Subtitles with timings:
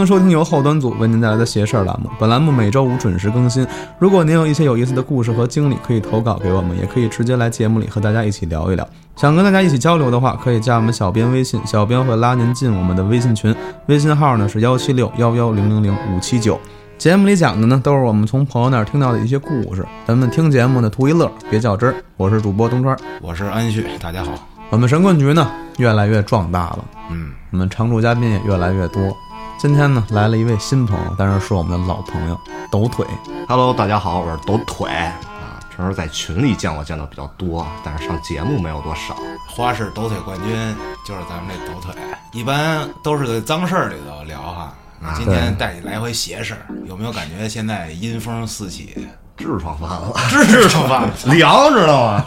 [0.00, 2.08] 欢迎收听由后端组为您带来的“邪事儿”栏目。
[2.18, 3.66] 本栏目每周五准时更新。
[3.98, 8.88] 如果您有一些有意思的故事和经历，可以投稿给我们，也可以直接来节目里和大家一起聊一聊。
[9.14, 13.54] 想跟大家一起交流的话，可以加我们小编微信，小编会拉您进我们的微信群，
[13.88, 16.58] 微信号呢是幺七六幺幺零零零五七九。
[16.96, 21.94] 节目里讲的呢，都是我们从朋友那儿听到的一些故事，咱们听节目呢图一乐，别较真儿。
[22.16, 24.32] 我是主播东川，我是安旭，大家好。
[24.70, 25.46] 我们神棍局呢
[25.76, 29.14] 越来越壮大了，嗯，我们常驻嘉宾也越来越多。
[29.60, 33.06] 今天呢来了一位新朋友，但是是我们的老朋友抖腿。
[33.46, 35.60] Hello，大家好，我是抖腿啊。
[35.76, 39.14] 平时在群里见我见的比较多，但是上节目没有多少。
[39.46, 40.74] 花式抖腿冠军
[41.06, 41.94] 就是咱们这抖腿，
[42.32, 44.72] 一般都是在脏事儿里头聊哈。
[45.02, 51.12] 啊今天带你来回邪事儿，有没有感觉现在阴风四起，痔疮犯了，痔疮犯了？
[51.36, 52.24] 凉知道吗？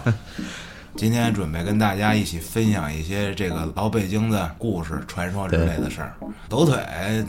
[0.95, 6.13] 今天准备跟大家一起分享一些这个老北京的故事、传说之类的事儿。
[6.47, 6.77] 抖腿，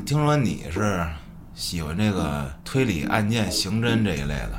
[0.05, 1.05] 听说你是
[1.55, 4.59] 喜欢这个推理、案件、刑侦这一类的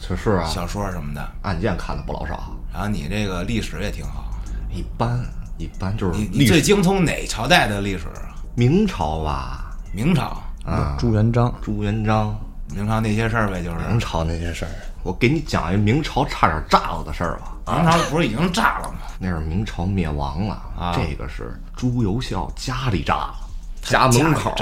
[0.00, 4.24] 是是啊，小说什么的，案件看的不老少，然后你这个历史也挺好。
[4.72, 5.18] 一般
[5.58, 8.06] 一般就是你你最精通哪朝代的历史？
[8.54, 12.38] 明朝吧，明朝，啊，朱元璋，朱元璋，
[12.72, 14.70] 明朝那些事儿呗，就是明朝那些事儿。
[15.02, 17.53] 我给你讲一明朝差点炸了的事儿吧。
[17.66, 18.98] 明朝不是已经炸了吗？
[19.18, 23.34] 那是明朝灭亡了，啊这个是朱由校家里炸了，
[23.82, 24.54] 家门口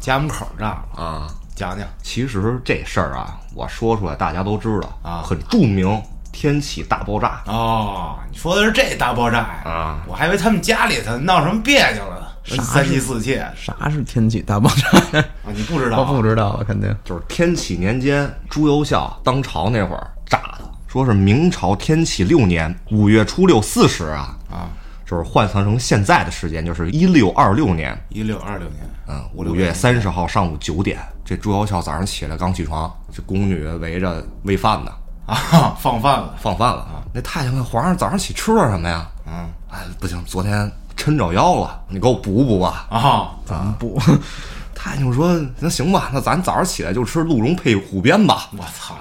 [0.00, 0.66] 家门口炸
[0.96, 1.26] 了，啊。
[1.56, 6.00] 讲讲其实这事儿啊，我说出来大家都知道啊很著名。
[6.32, 9.62] 天启大爆炸，哦，你说的是这大爆炸呀？
[9.64, 13.50] 啊我还以为他们家里头闹什么别扭了，三妻四妾啊？
[13.56, 15.24] 啥是天启大爆炸？
[15.52, 15.98] 你不知道？
[15.98, 16.96] 我不知道，肯定。
[17.04, 24.66] 就是天启年间朱由校当朝那会儿炸的，说是明朝天启六年五月初六巳时啊，啊，
[25.06, 34.90] 就是换算成现在的时间，就是一六二六年，一六二六年，嗯，五月三十号上午九点，这朱由校早上起来刚起床，这宫女围着喂饭呢，
[35.26, 37.04] 啊，放饭了，放饭了啊。
[37.14, 39.08] 那太监问皇上早上起吃了什么呀？
[39.28, 42.88] 嗯哎，不行，昨天抻着腰了，你给我补补吧。
[42.90, 43.96] 啊，怎么补，
[44.74, 48.48] 太监说那行吧，那咱早上起来就吃鹿茸配虎鞭吧。
[48.58, 48.96] 我操，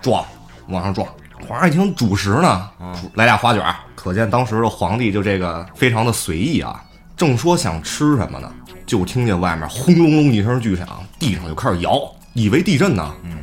[0.00, 0.24] 撞，
[0.68, 1.04] 往上撞。
[1.46, 2.68] 皇上一听主食呢，
[3.14, 6.82] 来俩花卷儿，可见当时的皇帝就这个非常的随意啊。
[7.16, 8.50] 正说想吃什么呢，
[8.86, 10.86] 就听见外面轰隆隆一声巨响，
[11.18, 12.00] 地上就开始摇，
[12.32, 13.12] 以为地震呢。
[13.24, 13.38] 嗯，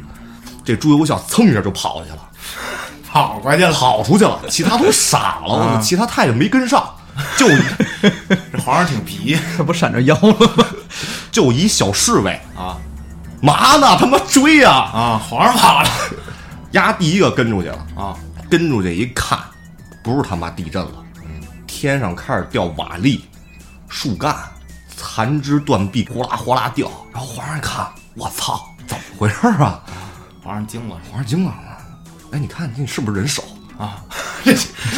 [0.66, 2.18] 这朱由校噌一下就跑过去了，
[3.10, 6.84] 跑过去了，跑出去了，其他都傻了，我其他太监没跟上，
[7.38, 7.48] 就
[8.02, 10.66] 这皇上挺皮这 不闪着腰了吗？
[11.32, 12.76] 就一小侍卫，啊
[13.42, 13.96] 嘛呢？
[13.98, 15.90] 他妈追呀、啊，皇上跑了
[16.72, 17.88] 丫第一个跟出去了。
[17.96, 18.18] 啊，
[18.50, 19.40] 跟出去一看，
[20.04, 21.04] 不是他妈地震了，
[21.68, 23.20] 天上开始掉瓦砾、
[23.88, 24.36] 树干、
[24.96, 26.90] 残枝断壁，呼啦呼啦掉。
[27.14, 29.82] 然后皇上一看，我操，怎么回事啊？
[30.44, 31.54] 皇上惊了皇上惊了，
[32.32, 33.44] 哎，你看你是不是人手？
[33.78, 34.04] 啊，
[34.44, 34.54] 这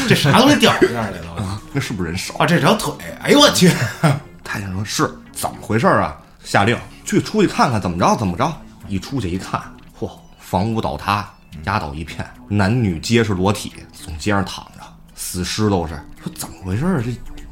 [0.07, 1.43] 这啥东西掉这儿来了？
[1.43, 2.33] 啊，那是不是人手？
[2.35, 3.71] 啊，这条腿，哎呦我去！
[4.43, 6.17] 太监说是怎么回事啊？
[6.43, 8.51] 下令去出去看看怎么着怎么着。
[8.87, 9.61] 一出去一看，
[9.99, 11.29] 嚯，房屋倒塌，
[11.65, 14.81] 压倒一片，男女皆是裸体，从街上躺着，
[15.15, 15.93] 死尸都是。
[16.23, 17.01] 说怎么回事儿？
[17.01, 17.11] 这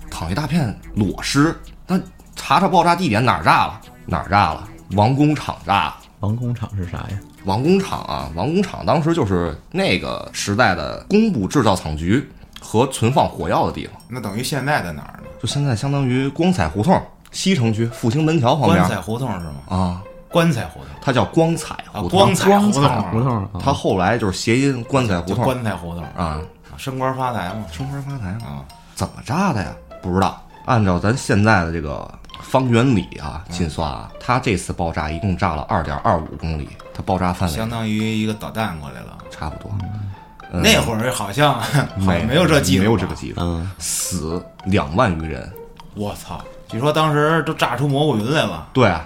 [0.10, 1.56] 躺一大片裸尸。
[1.88, 2.00] 那
[2.36, 3.82] 查查爆炸地点哪儿炸了？
[4.06, 4.68] 哪儿炸了？
[4.92, 5.98] 王工厂炸了。
[6.20, 7.20] 王工厂是啥呀？
[7.46, 12.28] 王工厂啊，王工厂当时就是那个时代的工部制造厂局
[12.60, 15.30] 和存放火药的地方，那等于现在在哪儿呢？
[15.42, 17.02] 就现在相当于光彩胡同
[17.32, 19.56] 西城区复兴门桥旁边光彩胡同是吗？
[19.70, 22.20] 啊，棺材胡同它叫光彩啊，胡同。
[22.20, 26.40] 光彩胡同，胡同啊，它后来就是谐音棺材胡同棺材胡同啊，
[26.78, 28.64] 升官发财嘛升官发财啊！
[28.96, 29.70] 怎么炸的呀？
[30.02, 30.42] 不知道。
[30.66, 32.08] 按照咱现在的这个
[32.42, 39.18] 方圆里啊计算啊，它这次爆炸一共炸了二点二五公里，它爆炸范围相当于一个导弹过来了。
[39.32, 39.72] 差不多。
[40.52, 43.16] 那会儿好像好像没有这技术，没有这个。
[43.16, 45.52] 技术，嗯，死两万余人。
[45.96, 46.40] 我操！
[46.68, 48.68] 据说当时都炸出蘑菇云来了。
[48.74, 49.06] 对啊，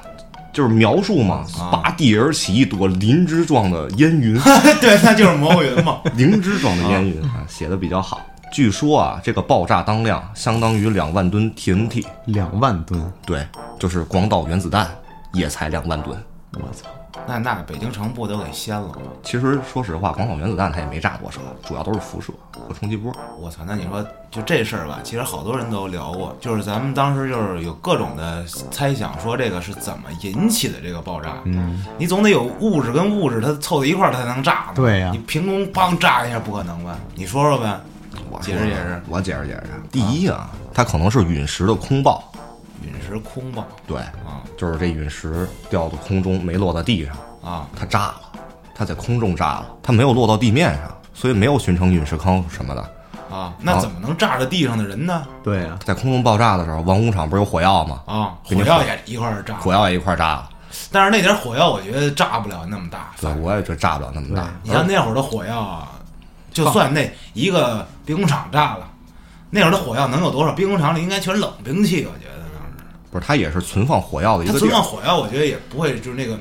[0.53, 4.39] 就是描述嘛，拔地而起一朵灵芝状的烟云，
[4.79, 5.99] 对，那就是蘑菇云嘛。
[6.15, 8.21] 灵芝状的烟云啊，写的比较好。
[8.51, 13.45] 据说啊，这个爆炸当量相当于两万吨 TNT，两万吨，对，
[13.79, 14.87] 就是广岛原子弹
[15.33, 16.15] 也才两万吨。
[16.53, 16.87] 我操！
[17.27, 18.95] 那那北京城不都给掀了吗？
[19.21, 22.33] 其实说实话，广岛原子弹它也没炸多少，主要都是辐射
[22.67, 23.11] 和冲击波。
[23.39, 23.63] 我操！
[23.65, 31.37] 那你说就这事儿吧，其实好多人都聊过，就是咱们当时就是有各种的猜想，说这个是怎么引起的这个爆炸。
[31.45, 34.73] 嗯，你总得有物质跟物质它凑在一块儿，它才能炸嘛。
[34.73, 36.97] 对呀你凭空梆炸一下不可能吧？
[37.15, 37.79] 你说说呗。
[38.29, 39.69] 我解释解释我解释解释。
[39.91, 42.23] 第一啊，它可能是陨石的空爆，
[42.83, 48.21] 陨石空爆对，啊就是这陨石掉到空中没落到地上，啊，它炸了，
[48.75, 52.81] 它在空中炸了，它没有落到地面上，所以没有形成陨石坑什么的。
[53.31, 55.25] 啊，那怎么能炸着地上的人呢？
[55.43, 58.03] 对呀、在空中爆炸的时候，王工厂不是有火药吗？
[58.05, 60.49] 啊，火药也一块儿炸，火药也一块儿炸了。
[60.91, 63.11] 但是那点火药我觉得炸不了那么大。
[63.19, 64.49] 对，我也觉得炸不了那么大。
[64.61, 65.89] 你像那会儿的火药啊，
[66.51, 68.87] 就算那一个兵工厂炸了，
[69.49, 70.51] 那会儿的火药能有多少？
[70.51, 72.32] 兵工厂里应该全是冷兵器，我觉得。
[73.13, 74.59] 不是，它也是存放火药的一它个。
[74.59, 76.37] 存放火药，我觉得也不会就是那个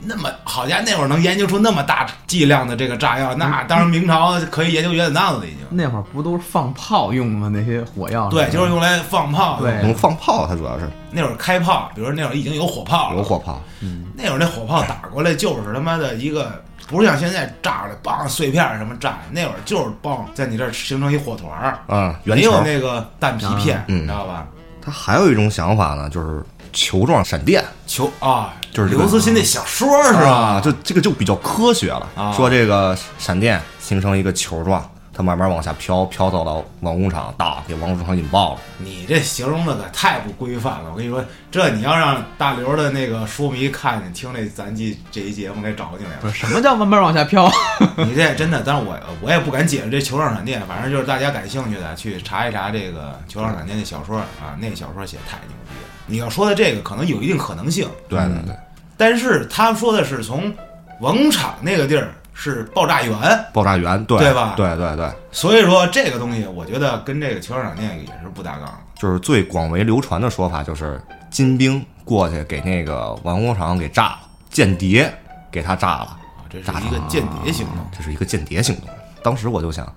[0.00, 5.58] 那么好家伙，那会儿能研究出那么大剂量的这个炸药，那当然明朝可以研究原子弹了已经。
[5.70, 7.50] 那会儿不都是放炮用的吗？
[7.52, 9.58] 那些火药对，就是用来放炮。
[9.60, 13.60] 对能放炮，它主要是那会儿开炮，比如说那会儿已经有火炮了，有火炮。
[13.80, 22.62] 嗯那会儿那火炮打过来就是他妈的一个，不是像现在炸出来梆碎片什么炸，那会儿就是梆在你这儿形成一火团儿，嗯，圆没有。
[22.62, 24.46] 那个弹皮片，嗯你知道吧？
[24.86, 26.40] 它还有一种想法呢，就是
[26.72, 30.30] 球状闪电，球啊，就是这个刘慈欣那小说是吧？
[30.30, 32.08] 啊，就这个就比较科学了。
[32.14, 38.60] 啊说这个闪电形成一个球状，它慢慢往下飘，飘到了王工厂，大给王工厂引爆了。
[38.76, 40.90] 你这形容的可太不规范了。
[40.90, 46.20] 我跟你说，这你要让大刘的那个书迷看见，听这咱这这一节目给找进来了。
[46.20, 47.50] 不是什么叫慢慢往下飘？
[47.96, 55.88] 你这真的，但是我我也不敢解释这球状闪电，反正就是大家感兴趣的去查一查这个球状闪电的小说啊，那小说写太牛逼了。
[56.06, 58.54] 你要说的这个可能有一定可能性，对对对，
[58.98, 60.52] 但是他说的是从
[61.00, 68.78] 王工厂那个地儿是爆炸源，爆炸源，对对吧对对对，所以说这个东西我觉得跟这个球场闪电也是不搭杠的。
[68.94, 71.00] 就是最广为流传的说法，就是
[71.30, 74.18] 金兵过去给那个王工厂给炸了，
[74.50, 75.10] 间谍
[75.50, 77.76] 给他炸了，啊，这是一个间谍行动。
[77.96, 78.88] 这是一个间谍行动。
[79.22, 79.90] 当时我就想，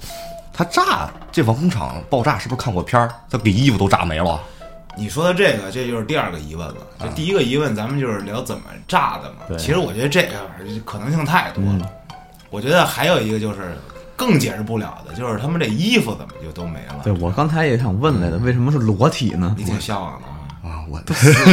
[0.53, 3.13] 他炸这王工厂爆炸是不是看过片儿？
[3.29, 4.41] 他给衣服都炸没了。
[4.97, 6.75] 你说的这个，这就是第二个疑问了。
[6.99, 9.37] 这第一个疑问，咱们就是聊怎么炸的嘛。
[9.47, 10.31] 对其实我觉得这个
[10.85, 11.89] 可能性太多了。
[12.49, 13.77] 我觉得还有一个就是
[14.15, 17.01] 更解释不了的，就是他们这衣服怎么就都没了？
[17.03, 19.55] 对我刚才也想问来的，为什么是裸体呢？
[19.57, 20.35] 你挺向往的啊。
[20.61, 20.97] 啊，我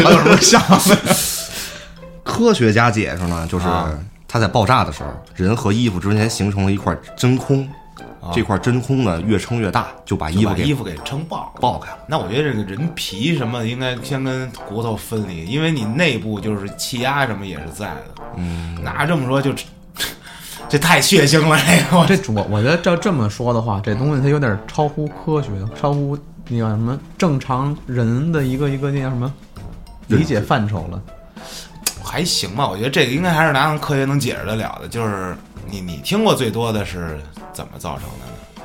[0.02, 0.60] 还有什么像？
[2.24, 3.88] 科学家解释呢，就是啊
[4.26, 7.68] 它在爆炸的时候，人和衣服之间形成了一块真空，
[8.34, 11.60] 这块真空呢越撑越大，就把衣服给衣服给撑爆了。
[11.60, 11.98] 爆开了。
[12.08, 18.04] 那我觉得这个人皮什么应该先跟骨头分离，因为你内部就是气压什么也是在的。
[18.34, 19.52] 嗯，那这么说就
[20.68, 25.48] 这太血腥了，这个我 这我我觉得照这么说的话，这东西它有点超乎科学，
[25.80, 26.18] 超乎
[26.48, 29.32] 那个什么正常人的一个一个那叫什么
[30.08, 31.00] 理解范畴了。
[32.02, 34.88] 还行吧，我觉得这个应该还是拿科学能解释得了的。
[34.88, 35.36] 就是
[35.68, 37.18] 你你听过最多的是
[37.52, 38.64] 怎么造成的呢？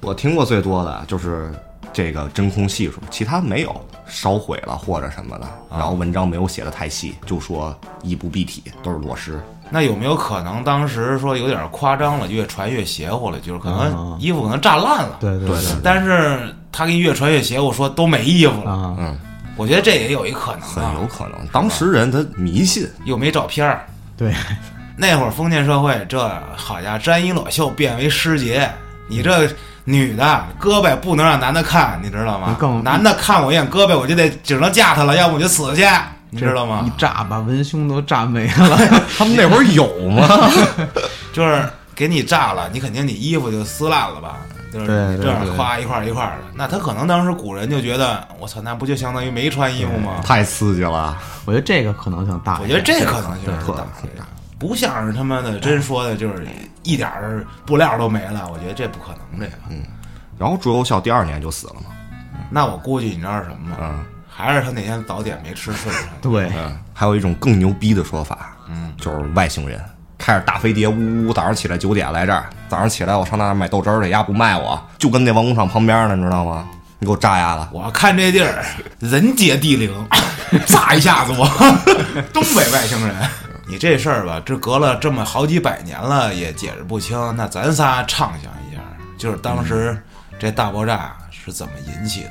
[0.00, 1.52] 我听过最多的就是
[1.92, 5.48] 这个真空系数，其他没有烧毁了或者什么的。
[5.70, 9.40] 然后文章没有写的太细，就说衣不蔽体，都是裸尸。
[9.72, 13.38] 那有没有可能当时说有点夸张了，越传越邪乎了？
[13.40, 13.78] 就是可能
[14.12, 18.70] 啊衣服可能炸烂了，对对对但是他给你越传越邪乎，说都没衣服了。
[18.70, 19.18] 啊，嗯，
[19.56, 21.32] 我觉得这也有一可能很啊，有可能。
[21.50, 23.86] 当时人他迷信，又没照片儿。
[24.16, 24.34] 对，
[24.94, 26.18] 那会儿封建社会，这
[26.54, 28.70] 好家伙，沾衣裸袖变为失节，
[29.08, 29.48] 你这
[29.84, 32.54] 女的胳膊不能让男的看，你知道吗？
[32.58, 35.82] 更男的看我一眼胳膊，我就得只能嫁他了，要不我就死去，
[36.34, 36.90] 你知道吗一？
[36.98, 38.78] 炸把文胸都炸没了。
[39.18, 40.26] 他们那会儿有吗？
[41.32, 44.38] 就是给你炸了，你肯定你衣服就撕烂了吧？
[44.72, 50.22] 就是对这样夸一块儿一块儿的，那他可能当时古人就觉得，我操，那不就相当于没穿衣服吗？
[50.24, 52.58] 太刺激了，我觉得这个可能性大。
[52.62, 54.26] 我觉得这可能性是特大特大。
[54.58, 56.46] 不像是他妈的真说的，就是
[56.84, 58.48] 一点儿布料都没了。
[58.50, 59.52] 我觉得这不可能，这个。
[59.68, 59.82] 嗯
[60.38, 61.90] 然后朱由校第二年就死了嘛。
[62.50, 63.76] 那我估计你知道是什么吗？
[63.78, 66.04] 嗯还是他那天早点没吃顺畅。
[66.22, 69.80] 对，嗯，还有一种更牛逼的说法，嗯，就是外星人
[70.16, 76.66] 开着大飞碟，呜呜，早上起来九点来这儿，早上起来我上那儿买豆汁儿去，丫不卖我，就跟那王工厂旁边呢，你知道吗？
[76.98, 77.68] 你给我炸丫了。
[77.72, 78.64] 我看这地儿
[79.00, 80.08] 人杰地灵，
[80.66, 81.44] 炸一下子我
[82.32, 83.16] 东北外星人。
[83.66, 87.18] 你这事儿吧，这隔了这么好几百年了也解释不清。
[87.36, 88.80] 那咱仨畅想一下，
[89.18, 90.00] 就是当时
[90.38, 92.30] 这大爆炸是怎么引起的？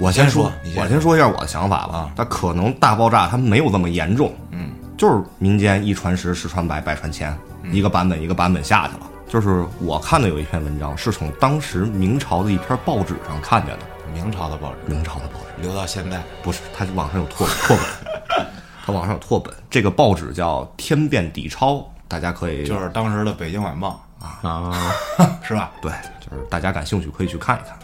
[0.00, 2.12] 我先说我先说一下我的想法吧啊。
[2.16, 7.36] 它可能大爆炸它没有这么严重，嗯，就是民间一传十，十传百，百传千，
[7.70, 9.06] 一个版本一个版本下去了。
[9.28, 13.84] 就是我看的有一篇文章，是从当时明朝的一篇报纸上看见的。
[14.12, 18.46] 明朝的报纸明朝的报纸留到现在，不是，它网上有拓拓本，
[18.84, 19.54] 它网上有拓本。
[19.70, 21.74] 这个报纸叫《天变底钞》，
[22.08, 24.72] 大家可以就是当时的《北京晚报啊，》，
[25.46, 25.70] 是吧？
[25.80, 27.78] 对，就是大家感兴趣可以去看一看。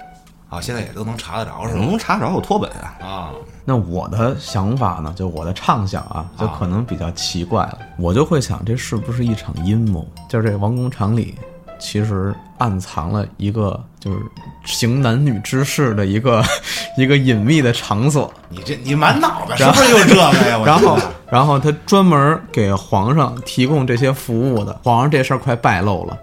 [0.56, 1.80] 啊，现在也都能查得着是吧？
[1.80, 2.96] 能查着有托本啊。
[3.00, 3.30] 啊，
[3.64, 7.78] 那我的想法呢，就我的畅想啊，就可能比较奇怪了。
[7.98, 10.06] 我就会想，这是不是一场阴谋？
[10.28, 11.34] 就是这王工厂里
[11.78, 14.18] 其实暗藏了一个就是
[14.64, 16.42] 行男女之事的一个
[16.96, 18.32] 一个隐秘的场所。
[18.48, 20.62] 你这你满脑子是不是就这个呀？
[20.64, 20.98] 然后，
[21.30, 24.80] 然后他专门给皇上提供这些服务的。
[24.82, 26.16] 皇上这事儿快败露了，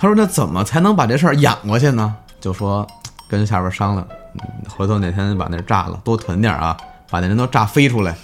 [0.00, 2.86] 他说：“那怎么才能把这事儿养过去呢？”就说
[3.28, 6.76] 跟下边商量，嗯，回头哪天把那炸了，多囤点啊，
[7.10, 8.14] 把那人都炸飞出来。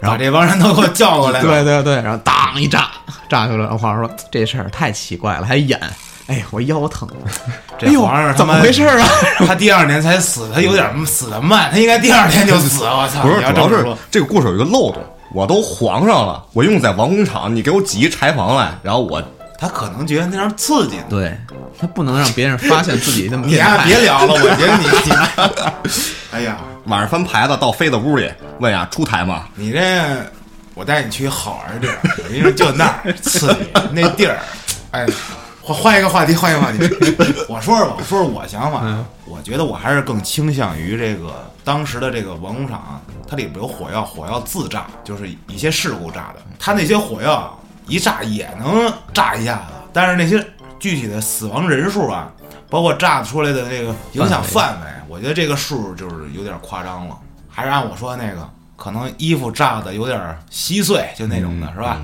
[0.00, 1.40] 然后把这帮人都给我叫过来。
[1.42, 2.88] 对，对对，然后当一炸，
[3.28, 3.58] 炸出来。
[3.58, 5.80] 然后皇上说：“这事儿太奇怪了，还演。”
[6.28, 7.14] 哎，我腰疼了。
[7.78, 9.08] 这皇上他怎么回事啊？
[9.46, 12.84] 他第二年才死，他有点死的慢，他应该第二天就死。
[12.84, 13.22] 我操！
[13.26, 19.22] 不是，主要是这么说，这个故事有一个漏洞，我都皇上了，我用在王工厂，你给我挤一柴房来，然后我
[19.58, 20.96] 他可能觉得那样刺激。
[21.10, 21.36] 对
[21.78, 23.84] 他不能让别人发现自己那么 你呀，变态。
[23.86, 25.92] 别聊了，我觉得你 你，
[26.32, 29.46] 哎呀，晚上翻牌子到飞子屋里问呀出台吗？
[29.54, 29.80] 你这，
[30.74, 34.38] 我带你去好玩的地儿，我跟你说，就那儿刺激，那地儿，
[34.92, 35.06] 哎，
[35.60, 36.78] 换换一个话题，换一个话题。
[37.48, 38.82] 我说说吧，我说说我想法。
[39.26, 42.98] 我觉得我还是更倾向于这个当时的这个王工厂，
[43.28, 46.40] 它里边有火药，火药自炸，就是一些事故炸的。
[46.58, 47.57] 它那些火药
[47.88, 50.44] 一炸也能炸一下子，但是那些
[50.78, 52.30] 具体的死亡人数啊，
[52.70, 57.16] 包括炸出来的这个影响范围，我觉得这个数就是有点夸张了。
[57.50, 61.98] 还是按我说的那个，可能衣服炸的有点稀碎，就那种的，是吧？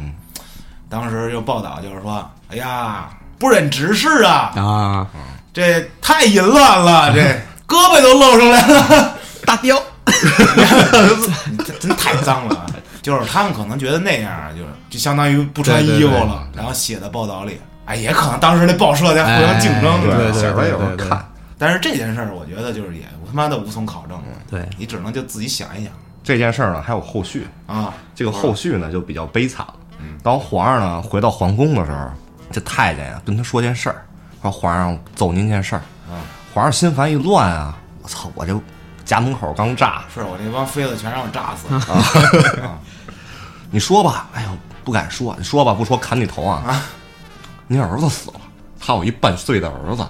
[0.89, 5.07] 当时就报道就是说，哎呀，不忍直视啊，啊，
[5.53, 7.21] 这太淫乱了，这
[7.69, 9.15] 胳膊都露出来了，
[9.45, 9.81] 大雕。
[11.65, 12.64] 这 真太脏了。
[13.13, 17.61] 啊就是他们可能觉得那样啊，就是就相当于不穿衣服了，然后写在报道里。
[17.85, 21.23] 哎，也可能当时那报社在互相竞争，哎对对下边有人看。
[21.59, 25.93] 但是这件事儿，我觉得就是也他妈的无从考证了，对，你只能就自己想一想
[26.23, 27.93] 这件事儿呢还有后续，啊。
[28.15, 29.75] 这个后续呢就比较悲惨了。
[30.23, 32.11] 当皇上呢回到皇宫的时候，
[32.51, 34.03] 这太监呀跟他说件事儿，
[34.41, 35.83] 说皇上奏您件事儿。
[36.55, 38.59] 皇上心烦意乱啊，我操，我这
[39.05, 42.79] 家门口刚炸，是我这帮妃子全让我炸死了。
[43.75, 44.51] 你说吧，哎呦，
[44.85, 46.63] 不敢说，你说吧，不说砍你头啊！
[46.65, 46.87] 啊
[47.67, 48.41] 你儿子死了，
[48.79, 50.07] 他有一半岁的儿子，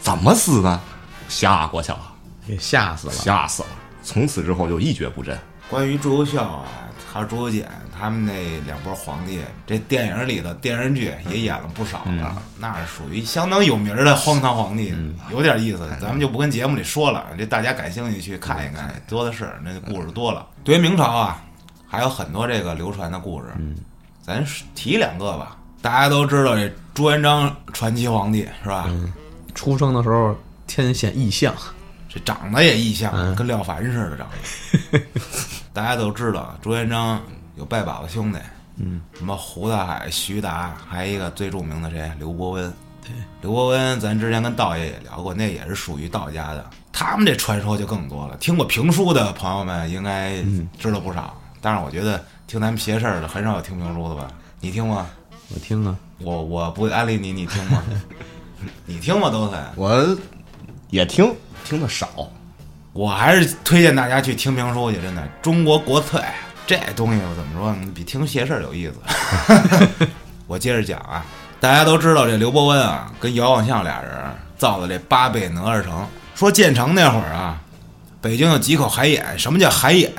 [0.00, 0.80] 怎么死的？
[1.28, 2.00] 吓过去了，
[2.44, 3.12] 给吓死了。
[3.12, 3.68] 吓死了。
[4.02, 5.38] 从此之后就一蹶不振。
[5.70, 6.64] 关于朱由校啊，
[7.12, 8.32] 还有朱由检他们那
[8.66, 14.92] 两波皇帝，这电影里的电视剧也演了不少了，那是属于相当有名的荒唐皇帝，
[15.30, 15.88] 有点意思。
[16.00, 20.44] 咱们就不跟节目里说了，这大家感兴趣去看一看，多的是，那故事多了。
[20.64, 21.40] 对于明朝啊，
[21.94, 23.46] 还有很多这个流传的故事，
[24.20, 25.56] 咱提两个吧。
[25.80, 28.90] 大家都知道这朱元璋传奇皇帝是吧？
[29.54, 30.36] 出生的时候
[30.66, 31.54] 天显异象，
[32.08, 34.26] 这长得也异象，跟廖凡似的长
[34.90, 35.00] 得。
[35.72, 37.20] 大家都知道，朱元璋
[37.56, 38.38] 有拜把子兄弟，
[38.78, 42.72] 嗯，什么胡大海、徐达，还有一个最著名的谁，刘伯温。
[43.02, 46.70] 对，刘伯温，咱之前跟道爷也聊过，那也是属于道家的。
[46.92, 50.42] 他们这传说就更多了，听过评书的朋友们应该
[50.78, 51.38] 知道不少。
[51.64, 54.28] 但是我觉得听咱们邪事儿的很少有听评书的吧？
[54.60, 55.06] 你听吗？
[55.48, 57.82] 我听啊，我我不安利你，你听吗？
[58.84, 59.30] 你听吗？
[59.30, 59.58] 都很。
[59.74, 60.14] 我
[60.90, 62.06] 也听，听的少。
[62.92, 66.20] 我还是推荐大家去听评书去，真的，中国国粹
[66.66, 70.06] 这东西我怎么说呢，比听邪事儿有意思。
[70.46, 71.24] 我接着讲啊，
[71.60, 74.12] 大家都知道这刘伯温啊，跟姚广相俩人
[74.58, 76.06] 造的这八倍哪吒城。
[76.34, 77.58] 说建成那会儿啊，
[78.20, 80.12] 北京有几口海眼，什么叫海眼？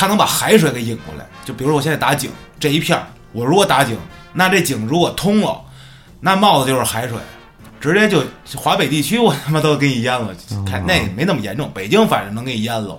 [0.00, 1.26] 它能把海水给引过来。
[1.44, 3.98] 就比如我现在打井这一片儿，我如果打井，
[4.32, 5.60] 那这井如果通了，
[6.20, 7.18] 那冒的就是海水。
[7.82, 8.24] 直接就
[8.56, 10.34] 华北地区，我他妈都给你淹了。
[10.66, 12.98] 看那没那么严重，北京反正能给你淹了。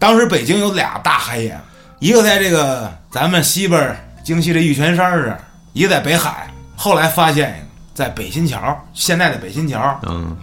[0.00, 1.60] 当时北京有俩大海眼，
[2.00, 5.40] 一个在这个咱们西边儿京西这玉泉山这儿，
[5.74, 6.52] 一个在北海。
[6.74, 10.00] 后来发现一个在北新桥，现在的北新桥。
[10.02, 10.36] 嗯，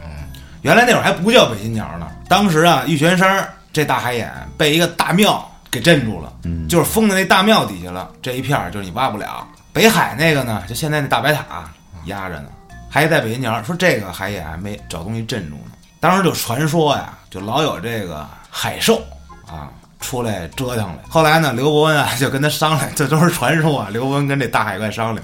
[0.61, 2.07] 原来那会儿还不叫北新桥呢。
[2.29, 8.11] 当时啊，玉泉山这大海眼被一个大庙给镇住了，嗯，就是封在那大庙底下了。
[8.21, 9.47] 这一片儿就是你挖不了。
[9.73, 11.69] 北海那个呢，就现在那大白塔
[12.05, 12.49] 压着呢。
[12.89, 15.73] 还在北新桥说这个海眼还没找东西镇住呢。
[15.99, 19.03] 当时就传说呀，就老有这个海兽
[19.45, 19.69] 啊
[19.99, 20.99] 出来折腾来。
[21.09, 23.89] 后来呢，刘伯温啊 就跟他商量，这都是传说啊。
[23.91, 25.23] 刘伯温跟这大海怪商量，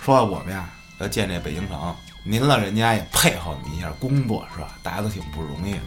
[0.00, 0.68] 说我们呀
[0.98, 1.94] 要建这北京城，
[2.24, 4.68] 您老人家也配合我们一下工作是吧？
[4.82, 5.80] 大家都挺不容易的，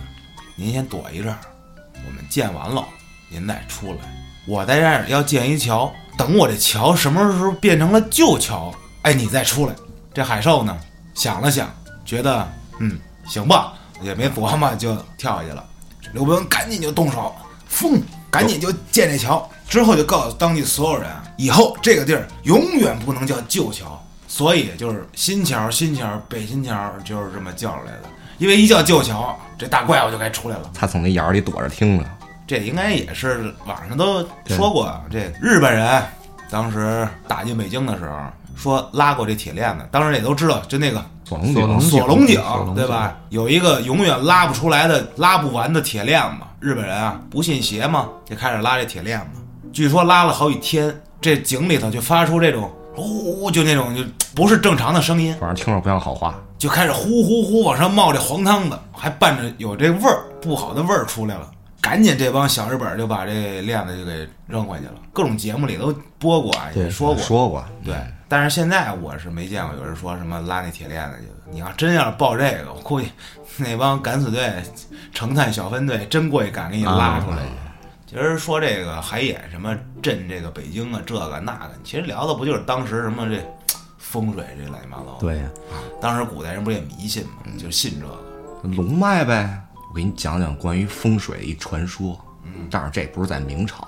[0.56, 1.40] 您先躲一阵儿，
[2.06, 2.86] 我们建完了
[3.30, 3.98] 您再出来。
[4.48, 9.76] 我在这儿要建一桥，等我这桥什么时候变成了旧桥，哎，你再出来。
[10.14, 10.78] 这海兽呢？
[11.14, 11.74] 想了想，
[12.06, 12.48] 觉得
[12.80, 15.66] 嗯行吧，也没琢磨就跳下去了。
[16.14, 17.34] 刘伯温赶紧就动手，
[17.68, 19.50] 疯，赶紧就建这桥。
[19.68, 28.04] 之后就告诉当地所有人，以后这个地儿永远不能叫旧桥，所以就是新桥、新桥、北新桥就是这么叫出来的。
[28.38, 30.70] 因为一叫旧桥，这大怪物就该出来了。
[30.74, 32.06] 他从那眼里躲着听呢。
[32.48, 36.04] 这应该也是网上都说过，这日本人
[36.50, 38.18] 当时打进北京的时候，
[38.56, 43.18] 说拉过这铁链子，当时也都知道，就那个锁龙锁龙井，锁龙井锁龙，井对吧？
[43.30, 46.46] 有一个永远拉不出来的、拉不完的铁链子。
[46.60, 49.42] 日本人啊，不信邪嘛，就开始拉这铁链子。
[49.74, 54.04] 据说拉了好几天，这井里头就发出这种呼，就那种就
[54.36, 56.36] 不是正常的声音，反正听着不像好话。
[56.58, 61.52] 就开始呼呼呼往上冒这黄汤子，还伴着有这味儿，不好的味儿出来了。
[61.86, 64.94] 赶紧这帮小日本就把这链子就给扔回去了。
[65.14, 67.24] 各种节目里都播过啊，也说过。
[67.24, 67.96] 说过，对，
[68.28, 71.28] 但是现在我是没见过有人说什么拉那铁链子去。
[71.52, 73.08] 你要真要是报这个，我估计
[73.58, 74.52] 那帮敢死队、
[75.14, 77.52] 成探小分队真过去敢给你拉出来去。
[78.08, 83.40] 其实说这个海眼什么镇这个北京啊，这个那个，其实聊的不就是当时什么这
[84.00, 85.20] 风水这乱七八糟的？
[85.20, 85.44] 对呀，
[86.02, 88.76] 当时古代人不是也迷信吗，就信这个。
[88.76, 89.62] 龙脉呗。
[89.96, 92.20] 我给你讲讲关于风水一传说。
[92.44, 93.88] 嗯，但是这不是在明朝，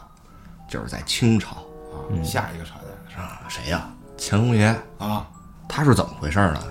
[0.70, 1.58] 就是在清朝
[1.92, 3.42] 啊，下一个朝代的事儿啊。
[3.50, 3.90] 谁呀？
[4.18, 4.74] 乾隆爷。
[5.00, 5.28] 啊，
[5.68, 6.64] 他是怎么回事呢？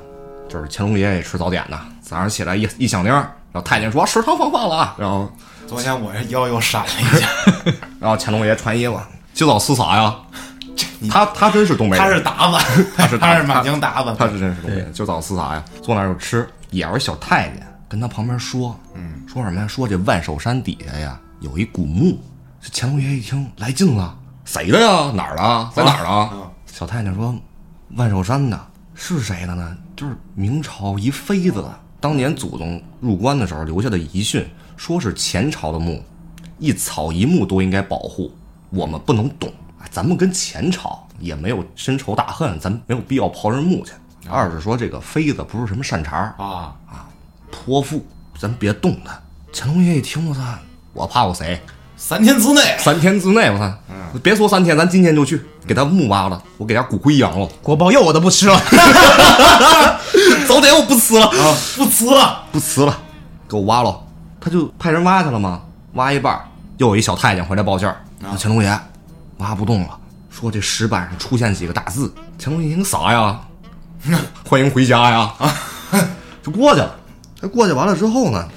[0.48, 5.30] 就是乾隆爷也吃早点呢，早上起来一一响铃，然后太监说食堂放饭了啊，然后
[5.66, 7.28] 昨天我这腰又闪了一下，
[8.00, 8.98] 然后乾隆爷穿衣服，
[9.34, 10.16] 今早吃啥呀？
[11.10, 14.90] 他他真是东北人，他是达子， 他是他是满清达子，他是真是东北人。
[14.94, 15.62] 今早吃啥呀？
[15.82, 16.48] 坐那儿就吃。
[16.70, 19.66] 也是小太监跟他旁边说，嗯，说什么呀？
[19.66, 22.18] 说这万寿山底下呀有一古墓。
[22.60, 25.12] 这乾隆爷一听来劲了，谁的呀？
[25.14, 25.70] 哪儿的？
[25.74, 26.50] 在哪儿呢？
[26.66, 27.34] 小太监说，
[27.94, 28.60] 万寿山的
[28.94, 29.76] 是谁的呢？
[29.94, 34.46] 就是明朝一妃子的，当年祖宗入关的时候留下的遗训，
[34.76, 36.02] 说是前朝的墓，
[36.58, 38.30] 一草一木都应该保护，
[38.70, 39.48] 我们不能动。
[39.78, 43.92] 哎咱们跟前朝也没有深仇大恨，咱没有必要刨人墓去。
[44.28, 46.76] 二是说这个妃子不是什么善茬儿啊，
[47.50, 48.04] 泼妇，
[48.38, 49.18] 咱别动他。
[49.52, 50.40] 乾隆爷一听，我操，
[50.92, 51.60] 我怕过谁？
[51.96, 53.72] 三天之内三天之内，我操，
[54.22, 58.60] 别说三天，咱今天就去给他墓挖了，我给他骨灰扬了，锅包肉我都不吃了。
[60.46, 62.96] 早点我不吃了，啊，不吃了，不吃了，
[63.48, 63.98] 给我挖了。
[64.38, 65.62] 他就派人挖去了吗？
[65.94, 66.38] 挖一半，
[66.76, 68.80] 又有一小太监回来报信儿，说乾隆爷
[69.38, 69.98] 挖不动了，
[70.30, 72.12] 说这石板上出现几个大字。
[72.38, 73.40] 乾隆爷一听啥呀？
[74.48, 75.32] 欢迎回家呀！
[75.38, 75.54] 啊
[76.44, 76.95] 就过去了。
[77.46, 78.48] 他过去完了之后呢，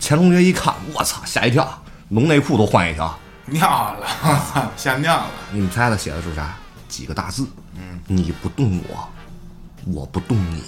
[0.00, 3.16] 乾隆爷一看，我操，吓一跳，龙内裤都换一条。
[3.46, 3.60] 尿
[3.94, 5.26] 了，吓尿了。
[5.52, 6.56] 你们猜他写的是啥？
[6.88, 7.46] 几个大字？
[7.76, 9.08] 嗯，你不动我，
[9.86, 10.64] 我不动你。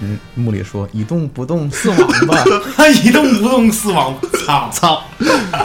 [0.00, 2.44] 嗯，墓里说一动不动四王八。
[2.88, 4.68] 一 动不动四王，操！
[4.74, 5.02] 操！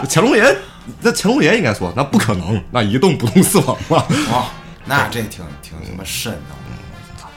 [0.08, 0.56] 乾隆爷，
[1.02, 3.98] 那乾隆爷应该说，那不可能，那一动不动四王八。
[4.32, 4.46] 哇，
[4.86, 6.39] 那这挺挺他妈瘆的。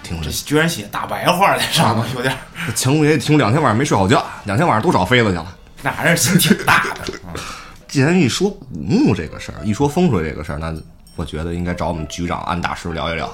[0.06, 2.38] 听着，这居然写大白话在上头，有点儿，
[2.76, 5.56] 乾隆爷听两天晚上没睡好觉，两天晚上都找妃子去了。
[5.82, 7.14] 那还是心挺大的。
[7.26, 7.40] 嗯
[7.88, 10.74] 既然一说古墓这个事儿，一说风水这个事儿，那
[11.14, 13.30] 我觉得应该找我们局长安大师聊一聊。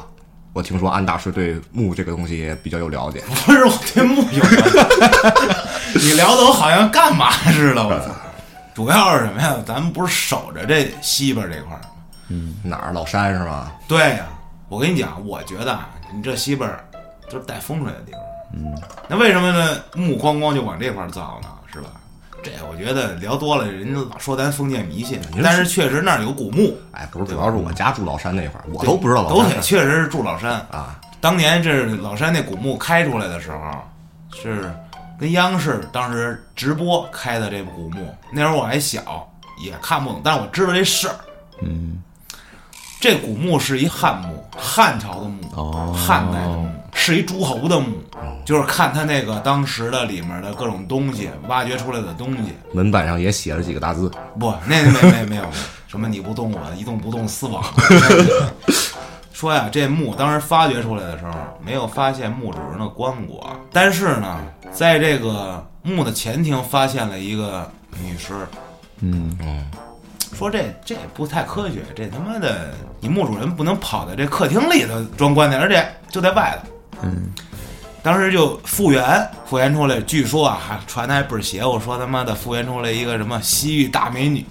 [0.52, 3.24] 我听说安大师对墓这个东西也比较有了解。
[3.46, 5.56] 不是我对墓有关，
[5.94, 8.14] 你聊的我好像干嘛似的，我操！
[8.74, 9.56] 主要是什么呀？
[9.66, 12.52] 咱们不是守着这西边这块儿吗？
[12.62, 13.72] 哪儿老山是吧？
[13.88, 14.26] 对呀，
[14.68, 16.85] 我跟你讲，我觉得啊，你这西边儿
[17.31, 18.20] 都是带风水的地方。
[18.55, 18.75] 嗯，
[19.09, 19.83] 那为什么呢？
[19.94, 21.48] 木咣咣就往这块儿造呢？
[21.72, 21.90] 是吧？
[22.42, 26.77] 这我觉得聊多了，人家老说咱封建迷信，但是确实那儿有古墓。
[26.90, 30.55] 哎，不是，主要是我家住老山那块儿，我都不知道老抖腿山确实是住老山。
[30.70, 30.98] 啊。
[31.20, 33.70] 当年这老山那古墓开出来的时候，
[34.35, 34.75] 是
[35.20, 38.12] 跟央视当时直播开的这古墓。
[38.33, 39.31] 那时候我还小，
[39.62, 41.14] 也看不懂，但是我知道这事儿。
[41.61, 42.03] 嗯，
[43.02, 47.96] 这古墓是一汉墓，汉朝的墓，哦汉代的墓，是一诸侯的墓，
[48.44, 52.52] 就是看他那个当时的里面的各种东西，挖掘出来的东西。
[52.72, 55.44] 门板上也写了几个大字，不，那没没没有，
[55.88, 57.60] 什么你不动我，一动不动四网。
[59.34, 67.68] 说呀，这墓当时发掘出来的时候，没有发现墓主人的棺椁，但是呢，在这个墓的前厅发现了一个
[68.00, 68.32] 女尸。
[69.00, 69.66] 嗯嗯，
[70.34, 76.70] 说这这不太科学，这他妈的，你墓主人不能跑在这客厅里头装棺材，而且就在外头。
[77.02, 77.32] 嗯，
[78.02, 84.44] 当时就复原，复原出来，据说啊，还传的还倍儿邪乎，说他妈的复原出来一个什么西域大美女，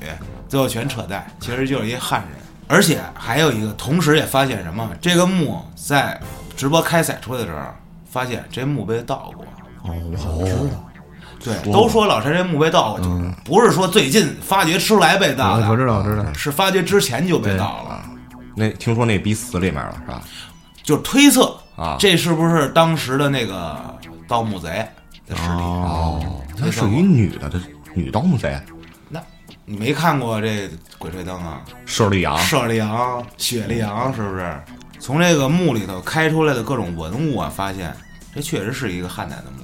[0.47, 2.29] 最后全扯淡，其实就是一汉人。
[2.67, 6.17] 而且还有一个，同时也发现什么，这个墓在
[6.55, 7.65] 直播开采出来的时候，
[8.09, 9.45] 发现这墓被盗过。
[9.83, 10.90] 哦，我知道。
[11.43, 13.09] 对，都说老山这墓被盗过，就
[13.43, 18.03] 不是说最近发掘出来被盗的，我知道，我知道，是发掘之前就被盗了，
[18.55, 20.21] 那听说那逼死里面了是吧？
[20.83, 21.95] 就是推测啊。
[21.99, 23.77] 这是不是当时的那个
[24.27, 24.87] 盗墓贼
[25.27, 25.49] 的尸体？
[25.49, 27.59] 哦，那属于女的，这
[27.93, 28.59] 女盗墓贼，
[29.09, 29.21] 那
[29.65, 31.61] 你没看过这《鬼吹灯》啊？
[31.85, 34.55] 舍利昂舍利昂、雪利昂是不是？
[34.99, 37.91] 从这个墓里头开出来的各种文物啊，发现
[38.35, 39.63] 这确实是一个汉代的墓，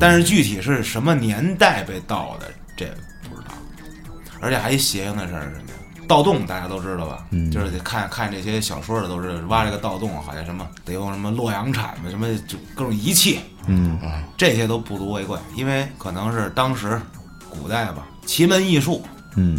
[0.00, 2.86] 但是具体是什么年代被盗的，这
[3.28, 3.54] 不知道。
[4.40, 5.74] 而且还一邪性的事儿是什么呀？
[6.06, 7.24] 盗洞大家都知道吧？
[7.50, 13.98] 就是得看看这些小说的都是挖这个盗洞，好像什么得用什么洛阳铲子，什么就各种仪器，嗯，
[14.36, 17.00] 这些都不足为怪，因为可能是当时
[17.48, 19.02] 古代吧，奇门异术，
[19.36, 19.58] 嗯，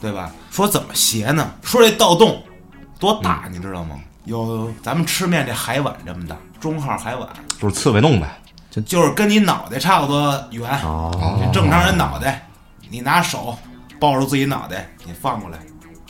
[0.00, 0.30] 对吧？
[0.52, 1.52] 说怎么邪呢？
[1.62, 2.40] 说这盗洞
[3.00, 3.98] 多大，你知道吗？
[4.26, 7.28] 有咱们吃面这海碗这么大，中号海碗，
[7.58, 8.40] 就是刺猬弄呗。
[8.70, 10.70] 就就是跟你脑袋差不多圆。
[10.82, 12.46] 哦，正常人脑袋，
[12.88, 13.58] 你拿手
[13.98, 15.58] 抱住自己脑袋，你放过来，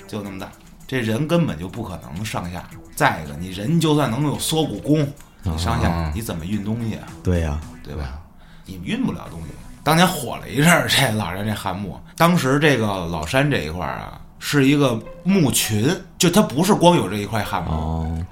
[0.06, 0.48] 就那么大。
[0.86, 2.64] 这人根本就不可能上下。
[2.94, 5.10] 再一个，你人就算能有缩骨功，
[5.42, 7.06] 你上下你怎么运东西啊？
[7.22, 8.18] 对呀，对吧？
[8.66, 9.46] 你运不了东西。
[9.82, 18.26] 当年火了一阵儿，这老人这汉墓，当时这个老山这一块儿啊，是一个墓群，就它不是光有这一块汉墓，哦，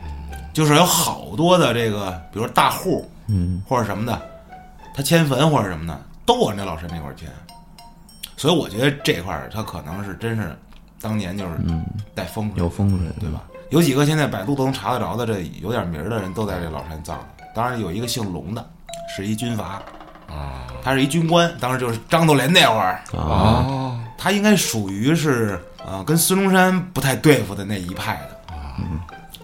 [0.52, 4.20] 就是有好多的这个，比如说大户嗯，或者什么的，
[4.94, 7.28] 他迁坟或者什么的，都往这老山那块儿迁。
[8.36, 10.56] 所以我觉得这块儿他可能是真是
[11.00, 11.52] 当年就是
[12.14, 13.42] 带风水，有风水，对吧？
[13.70, 17.26] 有几个现在百度都能查得着的，这有点名儿的人都在这老山葬了。
[17.54, 18.66] 当然有一个姓龙的，
[19.14, 19.82] 是一军阀
[20.28, 23.18] 啊，他是一军官，当时就是张作霖那会儿，啊，
[23.66, 28.38] 哦，他应该属于是呃跟孙中山不太对付的那一派的。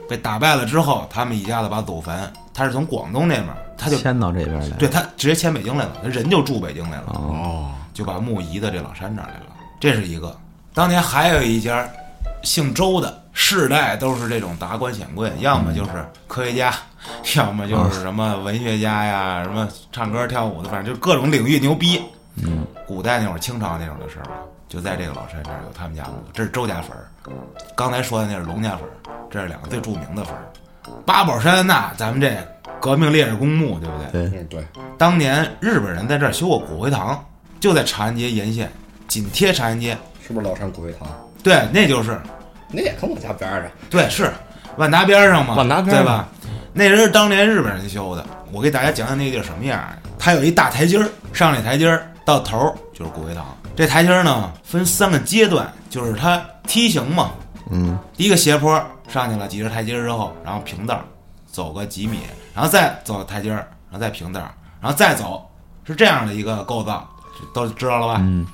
[0.08, 7.06] 被打败了之后，他们一家子把祖坟，他是从广东那边，他就迁到这边来，对，他直接迁北京来了，他人就住北京来了。
[7.08, 9.46] 哦，就把墓移到这老山这儿来了。
[9.80, 10.34] 这是一个。
[10.72, 11.88] 当年还有一家
[12.42, 16.72] 姓周的，世代都是这种达官显贵，要么就是科学家，
[17.36, 22.00] 要么就是什么文学家呀，什么唱歌跳舞的，反正就各种领域牛逼。
[22.36, 24.30] 嗯，古代那会儿清朝那种的时候，
[24.68, 27.08] 就在这个老山这儿有他们家墓，这是周家坟儿。
[27.76, 28.94] 刚才说的那是龙家坟儿，
[29.30, 30.44] 这是两个最著名的坟儿。
[31.06, 32.36] 八宝山那咱们这
[32.80, 34.28] 革命烈士公墓，对不对？
[34.28, 34.64] 对，嗯对，
[34.98, 37.24] 当年日本人在这儿修过骨灰堂，
[37.60, 38.70] 就在长安街沿线，
[39.08, 39.96] 紧贴长安街。
[40.26, 41.08] 是不是老山骨灰堂？
[41.42, 42.20] 对，那就是
[42.70, 43.64] 那也跟我家边上。
[43.90, 44.30] 对是
[44.76, 46.28] 万达边上嘛，万达边上对吧？
[46.72, 48.24] 那人是当年日本人修的。
[48.50, 49.98] 我给大家讲讲那地儿什么样儿。
[50.18, 53.44] 它有一大台阶儿，上这台阶儿到头儿就是骨灰堂。
[53.76, 57.32] 这台阶儿呢分三个阶段，就是它梯形嘛。
[57.74, 61.04] 嗯，第一个斜坡上去了几十台阶之后，然后平道儿
[61.44, 62.20] 走个几米，
[62.54, 65.44] 然后再走台阶儿，然后再平道儿，然后再走，
[65.84, 67.08] 是这样的一个构造，
[67.52, 68.20] 都知道了吧？
[68.20, 68.46] 嗯，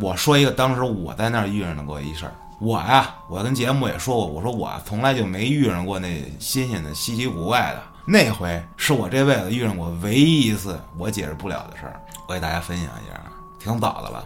[0.00, 2.32] 我说一个当时我在那儿遇上的过一事儿。
[2.60, 7.82] 我呀，我跟节目也说过，我说我从来就没遇上过那新鲜的、稀奇古怪的。
[8.04, 13.20] 那回是我这辈子遇上过唯一一次我解释不了的事儿，我给大家分享一下。
[13.60, 14.24] 挺早的了，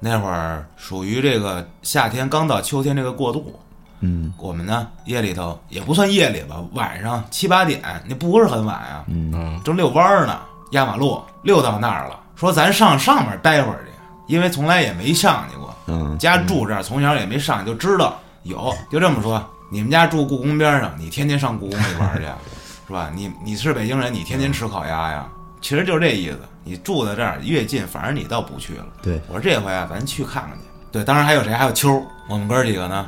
[0.00, 3.58] 那会儿属于这个夏天刚到秋天这个过渡，
[4.04, 10.38] 嗯，我们呢夜里头也不算夜里吧，晚上七八点，那不是很晚啊，嗯，正遛弯儿呢，
[10.72, 13.90] 压马路遛到那儿了，说咱上上面待会儿去，
[14.26, 22.22] 因为从来也没上去过，嗯，家住这儿，从小也没上去，就知道有，就这么说，你们家住故宫边上，你天天上故宫里玩去，
[22.86, 23.10] 是吧？
[23.14, 25.26] 你你是北京人，你天天吃烤鸭呀，
[25.62, 26.38] 其实就是这意思。
[26.66, 28.86] 你住在这儿越近，反而你倒不去了。
[29.02, 30.64] 对，我说这回啊，咱去看看去。
[30.90, 31.52] 对，当然还有谁？
[31.52, 33.06] 还有秋儿，我们哥几个呢，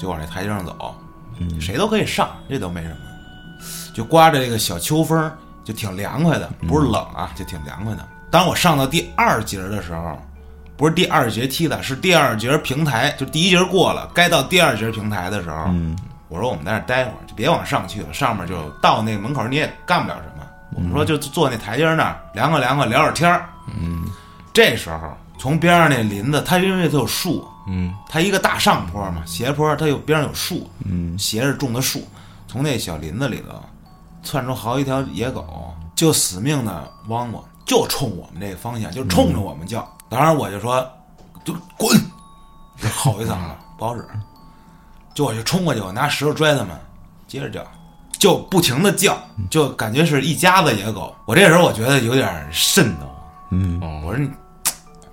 [0.00, 0.94] 就往这台阶上走，
[1.60, 2.96] 谁都可以上，这都没什么。
[3.92, 8.08] 就刮着这个小秋风儿，就挺凉快的，不是冷啊，就挺凉快的。
[8.30, 10.18] 当我上到第二节的时候，
[10.76, 15.94] 不是第二节梯子，是第二节平台，就第一节过了，该到第二节平台的时候，嗯，
[16.28, 20.46] 我说我们在那儿待会儿，就别往上去了，上面就到那个门口你也干不了什么。
[20.76, 23.44] 我们说就坐那台阶那儿凉快凉快，聊会儿天儿。
[23.76, 24.04] 嗯，
[24.52, 32.06] 这时候从边上那林子，它因为它有树，嗯，它一个大上坡嘛，斜坡，它有边上有树，嗯，斜着种的树，
[32.48, 33.60] 从那小林子里头
[34.22, 39.88] 窜出好几条野狗，就死命的汪汪，就冲我们这个方向，就冲着我们叫。
[40.08, 40.84] 当然我就说，
[41.44, 41.96] 就滚，
[42.76, 44.04] 就吼一嗓子， 不好使。
[45.14, 46.68] 就我就冲过去，我拿石头拽他们，
[47.26, 47.62] 接着叫，
[48.18, 49.18] 就不停的叫，
[49.50, 51.14] 就感觉是一家子野狗。
[51.26, 53.14] 我这时候我觉得有点瘆得慌，
[53.50, 54.30] 嗯，我说你，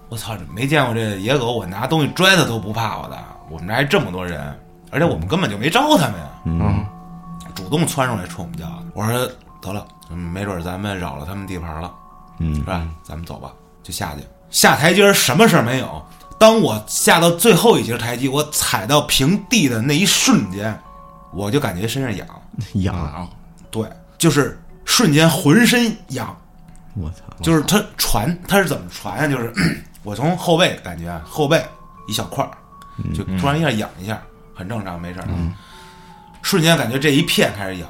[0.09, 3.17] 我操，没见过这野狗，我拿东西拽它都不怕我的。
[3.49, 4.57] 我们这还这么多人，
[4.91, 6.85] 而且我们根本就没招他们呀，嗯，
[7.55, 8.67] 主动窜上来冲我们叫。
[8.93, 9.13] 我说
[9.61, 11.91] 得了，嗯没准咱们扰了他们地盘了，
[12.39, 12.87] 嗯是吧？
[13.03, 13.51] 咱们走吧，
[13.83, 14.21] 就下去。
[14.49, 16.01] 下台阶儿什么事儿没有。
[16.39, 20.77] 当我下到最后一节台阶，我踩到平地的那一瞬间，
[21.33, 22.27] 我就感觉身上痒，
[22.83, 23.27] 痒，啊，
[23.71, 26.35] 对，就是瞬间浑身痒，
[26.95, 29.27] 我操，就是它传，它是怎么传呀？
[29.27, 29.53] 就是
[30.07, 31.61] 我从后背感觉啊后背
[32.07, 32.51] 一小块儿，
[33.13, 34.17] 就突然一下痒一下，
[34.55, 35.27] 很正常，没事儿。
[36.41, 37.89] 瞬间感觉这一片开始痒，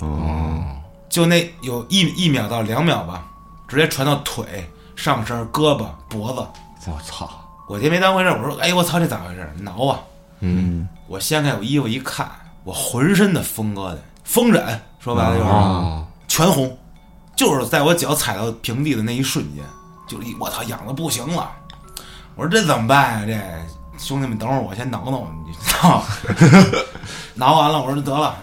[0.00, 0.64] 哦，
[1.10, 3.26] 就那有一一秒到两秒吧，
[3.68, 6.90] 直接传到腿、上身、胳膊、脖子。
[6.90, 7.30] 我操，
[7.68, 9.52] 我就没当回事儿，我说：“哎，我操，这咋回事儿？
[9.60, 10.00] 挠啊！”
[10.40, 12.26] 嗯我掀开我衣服一看，
[12.64, 16.74] 我浑身的风疙瘩、风疹，说白了就是、啊，全红，
[17.36, 19.62] 就是在我脚踩到平地的那一瞬间，
[20.06, 21.50] 就我操痒的不行了。
[22.34, 26.02] 我说这怎么办呀、这兄弟们，等会儿我先挠挠你，操！
[27.34, 28.36] 挠完了，我说得了，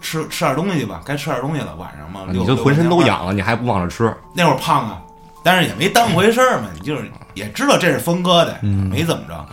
[0.00, 3.02] 吃吃点东西吧，该吃点东西了，晚上嘛，你就浑身都。
[3.02, 4.14] 痒了，你还不往上吃？
[4.34, 5.00] 那会儿胖啊，
[5.42, 9.46] 但是也没当回事儿嘛，你就是也知道这是峰哥的，没怎么着。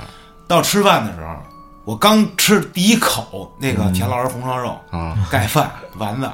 [0.47, 1.35] 到吃饭的时候，
[1.85, 6.29] 我刚吃第一口那个田老师红烧肉，啊，盖饭丸子，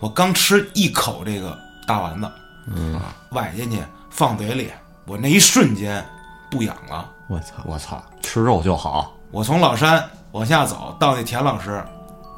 [0.00, 2.30] 我刚吃一口这个大丸子，
[2.74, 2.98] 嗯，
[3.32, 3.78] 崴进去
[4.12, 4.70] 放嘴里，
[5.06, 6.04] 我那一瞬间
[6.50, 7.08] 不痒了。
[7.28, 9.10] 我操，我操，吃肉就好。
[9.30, 11.82] 我从老山往下走到那田老师，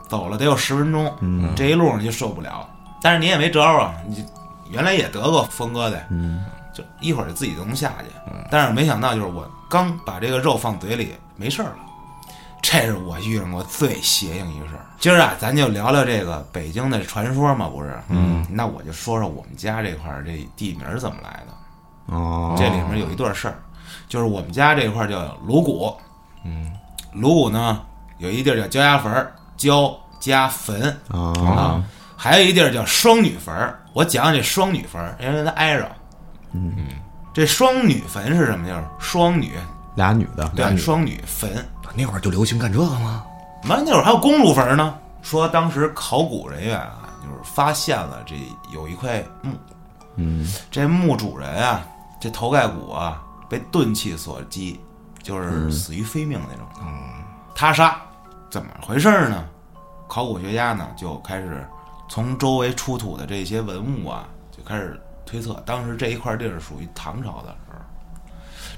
[0.09, 2.67] 走了得有十分钟，嗯，这一路上就受不了。
[3.03, 4.25] 但是你也没辙啊，你
[4.71, 8.33] 原来也得过风疙瘩，嗯，就一会儿就自己就能下去。
[8.51, 11.79] 但是没想到就是我刚把这个肉放嘴里没事儿了，
[12.63, 14.87] 这是我遇上过最邪性一个事儿。
[15.01, 17.99] 今儿啊，咱就聊聊这个北京的传说嘛，不是？
[18.09, 21.53] 嗯，那我就说说我们家这块儿这地名儿怎么来的。
[22.07, 23.55] 哦，这里面有一段事儿，
[24.09, 25.95] 就是我们家这块儿叫鲁谷，
[26.45, 26.71] 嗯，
[27.13, 27.83] 鲁谷呢
[28.19, 31.85] 有一地儿叫焦家坟儿，焦家坟啊，啊，
[32.17, 33.81] 还有一地儿叫双女坟儿。
[33.93, 35.91] 我讲讲这双女坟儿，因为它挨着。
[36.53, 36.75] 嗯，
[37.33, 38.69] 这双女坟是什么？
[38.69, 39.53] 就是双女，
[39.95, 41.51] 俩女的，对，双女坟。
[41.97, 43.25] 那会儿就流行干这个吗？
[43.69, 44.97] 完那会儿还有公主坟呢。
[45.23, 48.35] 说当时考古人员啊，就是发现了这
[48.73, 49.53] 有一块墓，
[50.17, 51.83] 嗯，这墓主人啊，
[52.25, 54.81] 这头盖骨啊被钝器所击，
[55.23, 56.67] 就是死于非命那种。
[56.81, 57.23] 嗯，
[57.55, 58.01] 他杀，
[58.49, 59.45] 怎么回事儿呢？
[60.09, 61.63] 考古学家呢就开始
[62.09, 67.79] 从周围出土的这些文物啊，就开始推测，当时这一块地儿属于唐朝的时候，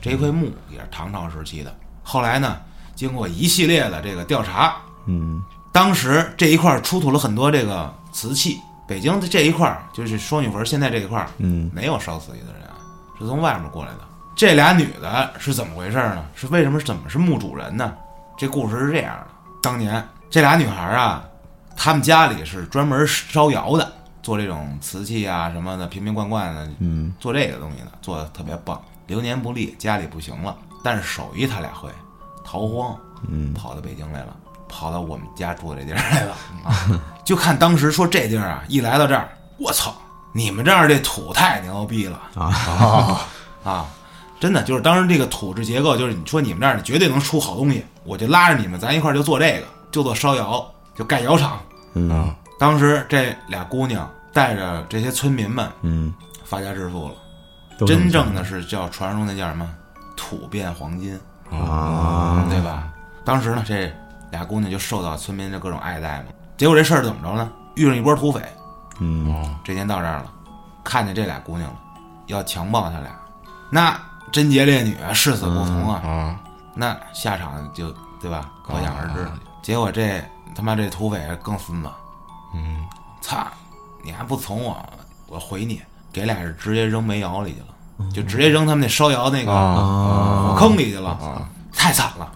[0.01, 1.73] 这一块墓也是唐朝时期的。
[2.03, 2.59] 后来呢，
[2.97, 4.75] 经过一系列的这个调查，
[5.07, 8.59] 嗯，当时这一块儿出土了很多这个瓷器。
[8.89, 12.66] 北京的这一块儿就是双女坟，现在这一块儿，嗯，没有烧死的人，
[13.19, 14.01] 是从外面过来的。
[14.35, 16.25] 这俩女的是怎么回事呢？
[16.35, 17.95] 是为什么怎么是墓主人呢？
[18.37, 19.27] 这故事是这样的：
[19.63, 21.25] 当年这俩女孩啊，
[21.75, 23.91] 她们家里是专门烧窑的，
[24.23, 28.79] 做这种瓷器啊什么的，瓶瓶罐罐的，嗯，做这个东西的，做的特别棒。
[29.07, 31.89] 流年不利，家里不行了，但是手艺他俩会，
[32.45, 32.95] 逃荒，
[33.29, 34.37] 嗯，跑到北京来了，
[34.69, 36.35] 跑到我们家住的这地儿来了。
[36.65, 39.95] 啊就看当时说这地儿啊，一来到这儿，我操，
[40.37, 43.27] 你们这儿这土太牛逼了啊，
[43.65, 43.87] 啊！
[44.39, 50.63] 真的就是当时这个土质结构，就是你说你们这儿绝对能出好东西，我就拉着你们，咱一块儿就做这个，就做烧窑，
[50.95, 51.59] 就盖窑厂。
[51.95, 56.13] 嗯，当时这俩姑娘带着这些村民们嗯，
[56.45, 57.15] 发家致富了，
[57.87, 59.67] 真正的是叫传说中那叫什么
[60.17, 61.19] 土变黄金，
[61.51, 62.89] 啊，对吧？
[63.25, 63.91] 当时呢，这
[64.31, 66.27] 俩姑娘就受到村民的各种爱戴嘛。
[66.59, 67.51] 结果这事儿怎么着呢？
[67.75, 68.43] 遇上一波土匪，
[68.99, 70.27] 嗯，这天到这儿了，
[70.83, 71.77] 看见这俩姑娘了，
[72.27, 73.13] 要强暴她俩，
[73.71, 73.99] 那
[74.33, 76.41] 贞洁烈女啊，誓死不从啊，啊，
[76.75, 78.51] 那下场就对吧？
[78.65, 79.29] 可想而知。
[79.63, 80.23] 结果这
[80.55, 81.89] 他妈这土匪更孙子，
[82.55, 82.87] 嗯，
[83.21, 83.47] 操，
[84.03, 84.77] 你还不从我，
[85.27, 85.83] 我回你，
[86.13, 92.33] 给俩人直接扔煤窑里去了，就直接扔他们那烧窑那个坑里去了，啊太惨了。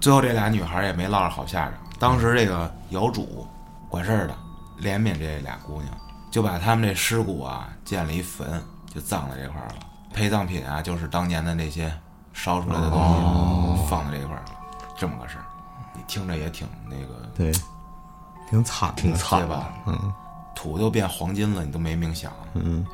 [0.00, 1.74] 最后这俩女孩也没落着好下场。
[1.98, 3.46] 当时这个窑主
[3.88, 4.34] 管事儿的
[4.80, 5.94] 怜悯这俩姑娘，
[6.30, 8.62] 就把他们这尸骨啊建了一坟，
[8.92, 9.74] 就葬在这块儿了。
[10.12, 11.92] 陪葬品啊，就是当年的那些
[12.32, 12.98] 烧出来的东
[13.76, 14.52] 西，放在这块儿了。
[14.98, 15.44] 这么个事儿，
[15.94, 17.52] 你听着也挺那个，对，
[18.48, 19.72] 挺惨，挺惨的对吧？
[19.86, 20.12] 嗯，
[20.54, 22.32] 土都变黄金了，你都没命想。
[22.54, 22.84] 嗯，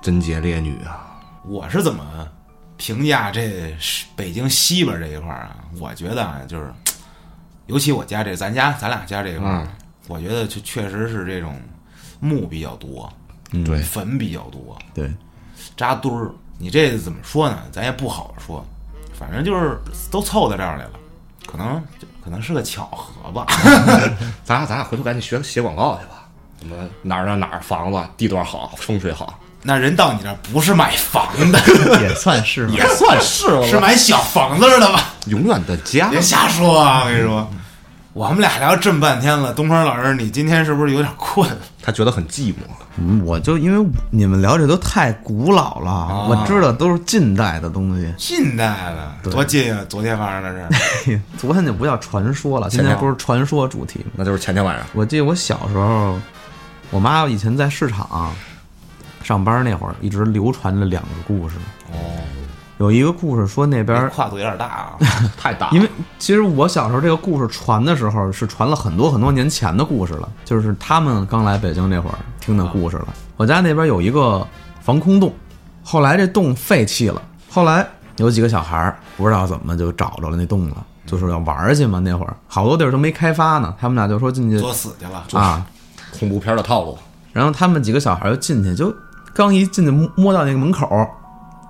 [0.00, 2.28] 贞洁烈女啊，我是怎么
[2.76, 5.56] 评价这是北京西边这一块儿啊？
[5.78, 6.72] 我觉得啊，就是，
[7.66, 9.66] 尤其我家这，咱家咱俩家这一块
[10.08, 11.60] 我觉得就确实是这种
[12.22, 13.12] 墓比较多，
[13.50, 15.12] 嗯对坟比较多，对，
[15.76, 16.30] 扎堆儿。
[16.58, 17.58] 你这怎么说呢？
[17.72, 18.64] 咱也不好说，
[19.12, 19.76] 反正就是
[20.12, 20.92] 都凑到这儿来了，
[21.44, 21.82] 可能
[22.22, 23.46] 可能是个巧合吧。
[24.44, 26.28] 咱俩咱俩回头赶紧学写广告去吧。
[26.60, 31.58] 什么哪儿哪儿哪儿房子地段好，风水好，那人到你这儿不是买房的，
[32.00, 35.14] 也算是吧也算是是买小房子的吧？
[35.26, 36.20] 永远的家别。
[36.20, 37.00] 瞎说啊！
[37.04, 37.50] 我跟你说，
[38.14, 41.48] 我们俩聊这么半天了，东方老师，你今天是不是有点困？
[41.82, 42.56] 他觉得很寂寞。
[42.98, 48.12] 嗯我就因为你们聊这都太古老了，我知道都是近代的东西。
[48.18, 48.66] 近代
[49.22, 49.82] 的多近啊！
[49.88, 54.10] 昨天发生的事， 昨天就不叫传说了，今天不是传说主题吗？
[54.16, 56.18] 那就是前天晚上，我记得我小时候，
[56.90, 58.30] 我妈以前在市场
[59.22, 61.56] 上班那会儿，一直流传着两个故事。
[61.90, 61.96] 哦，
[62.82, 64.96] 有一个故事说那边跨度有点大啊。
[65.38, 65.72] 太大了。
[65.72, 73.08] 因为其实我小时候这个故事传的时候是传了很多很多年前的故事了，就是他们刚来北京那会儿听的故事了。
[73.36, 74.44] 我家那边有一个
[74.80, 75.32] 防空洞，
[75.84, 82.00] 后来这洞废弃了，后来有几个小孩儿不知道怎么就找着了那洞了，就是要玩儿去嘛。
[82.00, 85.64] 那会儿好多地儿都没开发呢，他们俩就说进去作死去了，啊，
[86.18, 86.98] 恐怖片的套路，
[87.32, 88.94] 然后他们几个小孩儿就进去，就
[89.32, 91.08] 刚一进去摸摸到那个门口儿，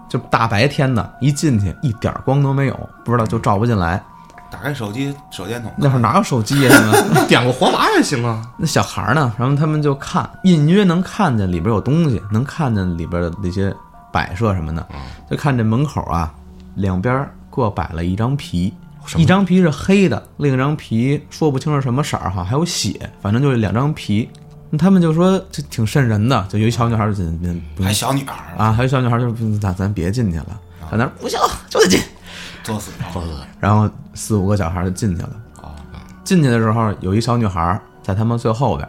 [0.08, 4.02] 就大白天的，一进去一点儿光都没有，不知道就照不进来。
[4.50, 6.70] 打开手机手电筒，那会儿哪有手机呀？
[6.70, 8.42] 他 们点个火把也行啊。
[8.58, 9.32] 那小孩儿呢？
[9.38, 13.74] 然后他们就看，隐约能看见里边有东西，能看见里边的那些
[14.12, 14.86] 摆设什么的。
[15.30, 16.30] 就看这门口啊，
[16.74, 18.74] 两边各摆了一张皮，
[19.16, 24.28] 一张皮是黑的，另一张皮说不清是什么色儿哈，还有血，反正就是两张皮。
[24.78, 30.58] 他们就说这挺瘆人的，就有一小女孩就进进不还小女孩儿，啊，还有小女孩就说咱咱别进去了，
[30.90, 32.00] 在那儿不行就得进。
[32.62, 33.28] 作死作死。
[33.58, 35.30] 然后四五个小孩就进去了。
[35.60, 35.74] 啊，
[36.24, 38.88] 进去的时候，有一小女孩在他们最后边。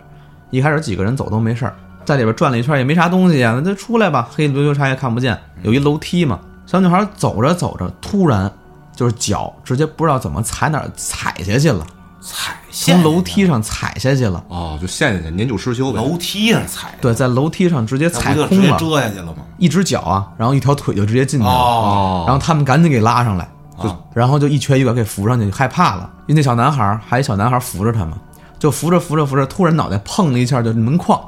[0.51, 5.35] 一开始几个人走都没事儿，在里边转了一圈也没啥东西啊，那就出来吧，黑里溜溜啥也看不见。
[5.63, 8.51] 有一楼梯嘛，小女孩走着走着，突然
[8.95, 11.87] 就是脚直接不知道怎么踩哪儿踩下去了，
[12.21, 14.43] 踩陷从楼梯上踩下去了。
[14.47, 15.97] 哦，就陷下去，年久失修呗。
[15.97, 19.43] 楼梯上踩，对，在楼梯上直接踩空了，遮下去了吗？
[19.59, 21.51] 一只脚啊，然后一条腿就直接进去了。
[21.51, 23.47] 哦，然后他们赶紧给拉上来，
[23.81, 26.09] 就然后就一瘸一拐给扶上去，害怕了。
[26.25, 28.13] 因为那小男孩儿还有一小男孩儿扶着他们，
[28.57, 31.19] 就扶着扶着扶着，突然脑袋碰了一下，就门框，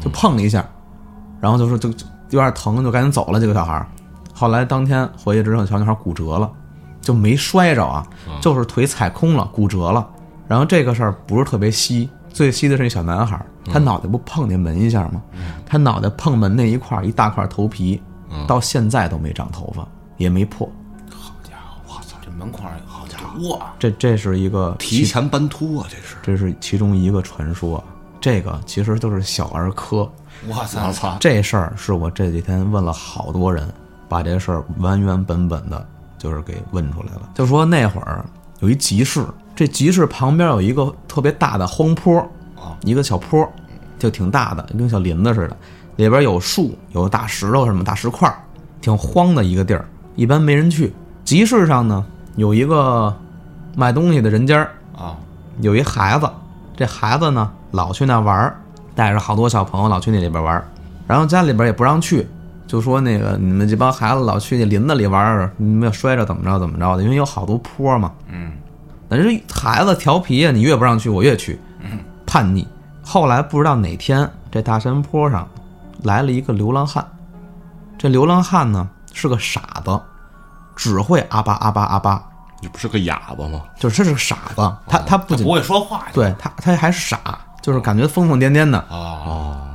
[0.00, 0.64] 就碰了一下，
[1.40, 3.40] 然后就说就就有点疼，就赶紧走了。
[3.40, 3.86] 这个小孩儿，
[4.32, 6.48] 后来当天回去之后，小女孩骨折了，
[7.00, 8.06] 就没摔着啊，
[8.40, 10.06] 就是腿踩空了，骨折了。
[10.52, 15.22] 然后这个事儿不是特别稀，最稀的是那小男孩儿，他脑袋不碰那门一下吗？
[15.64, 17.98] 他脑袋碰门那一块儿一大块头皮，
[18.46, 19.88] 到现在都没长头发，
[20.18, 20.70] 也没破。
[21.10, 26.16] 好家伙，我操，这门框好家伙，哇，这这是一个提前斑秃啊，这是。
[26.20, 27.82] 这是其中一个传说，
[28.20, 30.06] 这个其实就是小儿科。
[30.46, 31.16] 我操，我操！
[31.18, 33.66] 这事儿是我这几天问了好多人，
[34.06, 35.86] 把这事儿原原本本的，
[36.18, 37.30] 就是给问出来了。
[37.32, 38.22] 就说那会儿
[38.60, 42.18] 有一集市，这集市旁边有一个特别大的荒坡，
[42.56, 43.46] 啊一个小坡，
[43.98, 45.56] 就挺大的，跟小林子似的，
[45.96, 48.36] 里边有树，有大石头什么大石块儿，
[48.80, 49.84] 挺荒的一个地儿，
[50.16, 50.92] 一般没人去。
[51.24, 52.04] 集市上呢，
[52.36, 53.14] 有一个
[53.76, 55.16] 卖东西的人家儿，啊，
[55.60, 56.28] 有一孩子，
[56.76, 58.56] 这孩子呢老去那玩儿，
[58.94, 60.64] 带着好多小朋友老去那里边玩儿，
[61.06, 62.26] 然后家里边也不让去，
[62.66, 68.10] 就说那个你们这帮孩子老去那林子里玩儿，你们要摔着怎么着怎么着的，因为有好多坡嘛。
[68.28, 68.52] 嗯，
[69.14, 71.60] 但是孩子调皮呀，你越不让去，我越去，
[72.24, 72.66] 叛逆。
[73.02, 75.46] 后来不知道哪天，这大山坡上
[76.02, 77.06] 来了一个流浪汉，
[77.98, 80.00] 这流浪汉呢是个傻子，
[80.74, 82.24] 只会阿巴阿巴阿巴，
[82.62, 83.60] 你不是个哑巴吗？
[83.78, 87.18] 就是他是个傻子，他他不仅不会说话对他，他还是傻，
[87.60, 88.78] 就是感觉疯疯癫癫的。
[88.78, 89.74] 啊，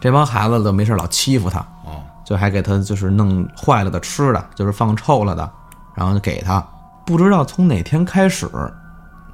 [0.00, 5.50] 这帮孩子都没事老欺负他，哦，就还给他就是弄坏了的吃的，就是放臭了的，
[5.94, 6.66] 然后就给他。
[7.04, 8.48] 不知道从哪天开始，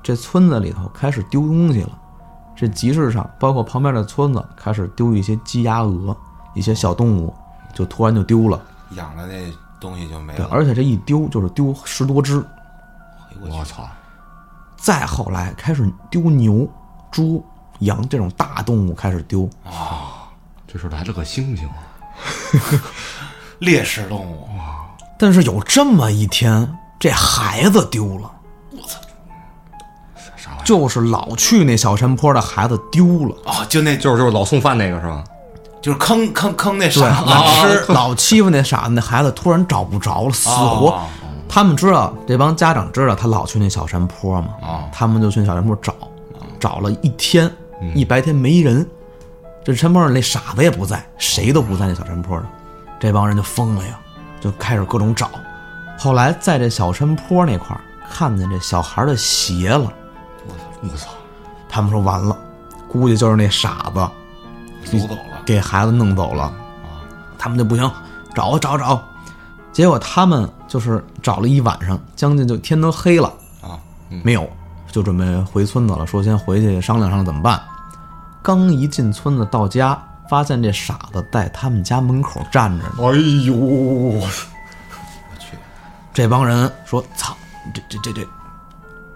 [0.02, 1.90] 这村子里头开始丢东西了。
[2.56, 6.16] 这集市上，包括旁边的村子，开始丢一些鸡鸭鹅，
[6.54, 7.32] 一些小动物，
[7.72, 8.60] 就突然就丢了。
[8.92, 10.50] 养的那东西就没对，了。
[10.50, 12.44] 而且这一丢就是丢十多只。
[13.40, 13.88] 我去，操！
[14.76, 16.68] 再后来开始丢牛、
[17.10, 17.44] 猪、
[17.80, 20.26] 羊这种大动物开始丢，啊
[20.66, 21.68] 这是来了个猩猩，
[23.60, 24.48] 猎食动物，
[25.18, 28.30] 但是有这么一天，这孩子丢了，
[30.36, 30.64] 啥玩意儿？
[30.64, 33.36] 就是老去那小山坡的孩子丢了。
[33.44, 35.22] 哦，就那就是就是老送饭那个是吧？
[35.80, 40.90] 就是坑坑坑那对，傻 老子吃，老欺负那傻子，那孩子突然找不着了，死活。
[40.90, 41.02] 哦
[41.50, 45.94] 他们知道这帮家长知道他老去那小山坡嘛，哦他们就去小山坡找，
[46.60, 47.50] 找了一天，
[47.94, 48.86] 一白天没人。
[49.64, 52.46] 这山坡上那傻子也不在，谁都不在那小山坡上，
[53.00, 53.98] 这帮人就疯了呀，
[54.42, 55.30] 就开始各种找。
[55.98, 59.92] 后来在这小山坡那块儿看见这小孩的鞋了，
[60.80, 61.08] 我操！
[61.68, 62.38] 他们说完了，
[62.88, 64.08] 估计就是那傻子
[64.96, 65.42] 掳走了。
[65.44, 66.54] 给孩子弄走了。
[67.36, 67.90] 他们就不行，
[68.34, 69.02] 找找找。
[69.72, 73.78] 结果他们就是找了一晚上，将近就天都黑了啊，
[74.24, 74.48] 没有，
[74.90, 76.06] 就准备回村子了。
[76.06, 77.60] 说先回去商量商量怎么办。
[78.40, 82.92] 刚一进村子到家，发现这傻子在他们家门口站着呢。
[82.98, 84.26] 哎呦，
[86.18, 87.36] 这帮人说：“操，
[87.72, 88.28] 这这这这，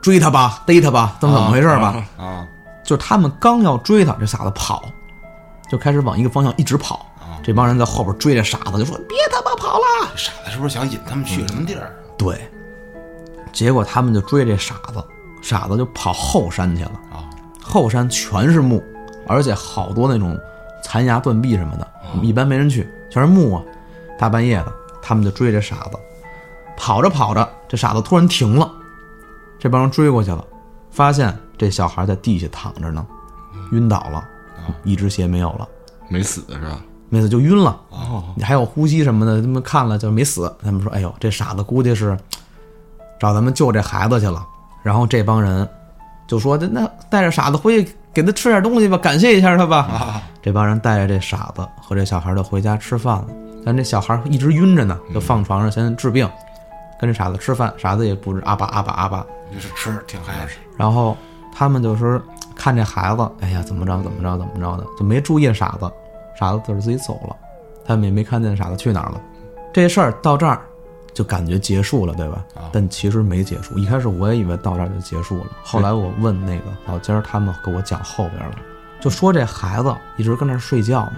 [0.00, 2.46] 追他吧，逮他吧，怎么怎么回事吧？”啊，
[2.84, 4.84] 就是他们刚要追他，这傻子跑，
[5.68, 7.04] 就开始往一个方向一直跑。
[7.42, 9.84] 这帮人在后边追这傻子，就说：“别他妈跑了！”
[10.14, 11.92] 傻子是不是想引他们去什么地儿？
[12.16, 12.48] 对，
[13.52, 15.04] 结果他们就追这傻子，
[15.42, 16.92] 傻子就跑后山去了。
[17.10, 17.26] 啊，
[17.60, 18.80] 后山全是墓，
[19.26, 20.38] 而且好多那种
[20.84, 21.88] 残崖断壁什么的，
[22.22, 23.62] 一般没人去，全是墓啊。
[24.16, 24.72] 大半夜的，
[25.02, 25.98] 他们就追这傻子，
[26.76, 28.70] 跑着跑着，这傻子突然停了，
[29.58, 30.44] 这帮人追过去了，
[30.90, 33.06] 发现这小孩在地下躺着呢，
[33.72, 34.24] 晕倒了，
[34.84, 35.68] 一只鞋没有了，
[36.08, 36.80] 没死是吧？
[37.08, 37.78] 没死就晕了。
[37.90, 40.50] 哦，你还有呼吸什么的，他们看了就没死。
[40.64, 42.18] 他们说：“哎呦，这傻子估计是
[43.20, 44.42] 找咱们救这孩子去了。”
[44.82, 45.68] 然后这帮人
[46.26, 49.76] 就说：“那那带着傻子回去给他吃点东西吧，感谢一下他吧。
[49.80, 53.26] 啊，这帮人带着这傻子和这小孩就回家吃饭了。
[53.62, 56.26] 但这小孩一直晕着呢，就放床上先治病，
[57.02, 59.26] 跟这傻子吃饭，傻子也不是阿巴阿巴阿巴。
[59.52, 60.52] 就是吃挺嗨的。
[60.76, 61.16] 然后
[61.52, 62.22] 他们就是
[62.54, 65.90] 看这孩子，哎呀，怎么着怎么着怎么着的，就没注意傻子，
[66.38, 67.34] 傻子自个儿自己走了，
[67.84, 69.20] 他们也没看见傻子去哪儿了。
[69.72, 70.60] 这事儿到这儿
[71.12, 72.44] 就感觉结束了，对吧？
[72.70, 73.76] 但其实没结束。
[73.76, 78.54] 一开始我也以为到这儿就结束了，后来我问那个老尖儿，他们给我讲后边了，
[79.00, 81.16] 就说这孩子一直跟那儿睡觉呢，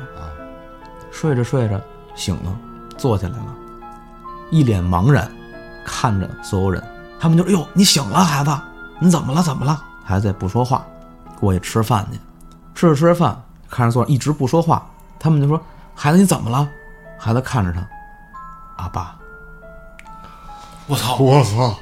[1.11, 1.79] 睡着睡着
[2.15, 2.59] 醒了，
[2.97, 3.55] 坐起来了，
[4.51, 5.31] 一脸茫然，
[5.85, 6.83] 看着所有人。
[7.21, 8.51] 他们就哎呦，你醒了，孩子，
[8.99, 9.43] 你怎么了？
[9.43, 9.83] 怎么了？
[10.05, 10.85] 孩子也不说话，
[11.39, 12.19] 过去吃饭去，
[12.75, 14.87] 吃着吃着饭，看着坐着一直不说话。
[15.19, 15.59] 他们就说
[15.95, 16.69] ：“孩子，你怎么了？”
[17.19, 17.81] 孩子看着他，
[18.77, 19.17] 阿爸。
[20.87, 21.17] 我操！
[21.17, 21.75] 我操！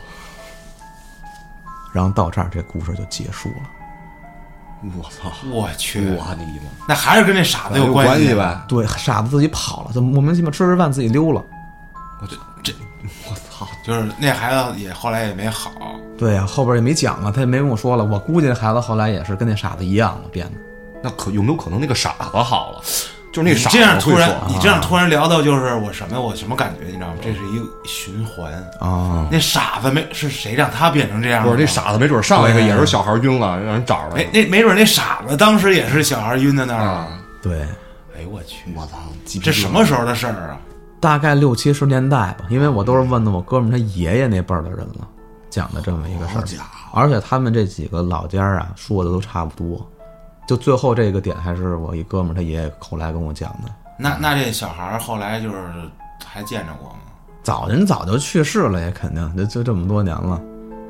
[1.92, 3.56] 然后到这儿，这故事就结束了。
[4.96, 5.32] 我操！
[5.50, 6.86] 我去，我的妈！
[6.86, 8.32] 那还是跟这傻子有关系？
[8.32, 8.62] 呗？
[8.68, 11.42] 对，傻子自己跑了，怎么莫名其妙吃着饭自己溜了。
[12.20, 12.51] 我这这，我操！
[13.82, 15.72] 就是那孩子也后来也没好。
[16.18, 18.04] 对呀、后边也没讲啊，他也没跟我说了。
[18.04, 20.52] 我估计那孩子后来也是跟那傻子一样了，变的。
[21.02, 22.80] 那可有没有可能那个傻子好了？
[23.32, 27.14] 就是那傻子这样突然，你这样突然聊到就是我什么我什么感觉，你知道吗？
[27.22, 28.52] 这是一个循环。
[28.78, 31.50] 啊、那傻子没是谁让他变成这样的？
[31.50, 34.28] 不是那傻子，没准上来一个也是小孩晕了，让人找着哎了，。
[34.32, 36.92] 那没准那傻子当时也是小孩晕在那儿了。
[36.92, 37.08] 啊！
[37.42, 37.62] 对，
[38.14, 38.98] 哎呦我去，我操！
[39.42, 40.58] 这什么时候的事儿啊？
[41.02, 45.08] 大概六七十年代吧，因为我都是问的我哥们儿他爷爷那辈儿的人了，
[45.50, 46.44] 讲的这么一个事儿。
[46.94, 49.84] 而且他们这几个老家儿啊，说的都差不多。
[50.46, 53.68] 就最后这个点，还是我一哥们儿他爷爷后来跟我讲的。
[53.98, 55.56] 那那这小孩儿后来就是
[56.24, 56.98] 还见着过吗？
[57.42, 60.40] 早人早就去世了，也肯定就就这么多年了。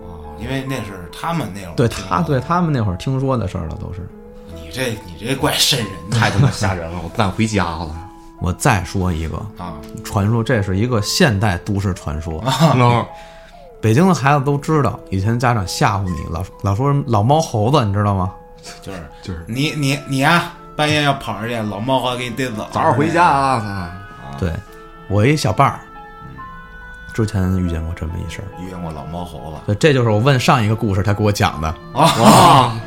[0.02, 4.06] 哦，因为那是他们那会儿对他对他们那会儿听说的事儿了，都是。
[4.54, 6.98] 你这你这怪瘆人的太他妈吓人了！
[7.02, 8.10] 我不敢回家了。
[8.42, 9.74] 我再说一个啊！
[10.02, 12.42] 传说，这是一个现代都市传说。
[12.74, 13.06] 那
[13.80, 18.32] 北京的孩子都知道，以前家长吓唬你，老老说老猫猴子，你知道吗？
[18.80, 23.92] 就是就是你你你呀，半夜要跑出去，老猫猴给你逮走，早点回家啊！
[24.38, 24.52] 对，
[25.08, 25.80] 我一小伴儿，
[27.14, 28.46] 之前遇见过这么一事儿。
[28.60, 31.68] 遇见过老猫猴子对，这就是我问上一个故事他给我讲的。
[31.94, 32.04] 啊！
[32.04, 32.80] 啊！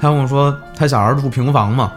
[0.00, 1.92] 他跟我说，他小孩住平房嘛，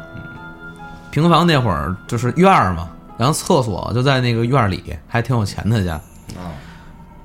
[1.12, 5.94] 平房那会儿就是院儿嘛，然后厕所就在那个院儿里，还挺有钱的家。
[6.36, 6.52] 啊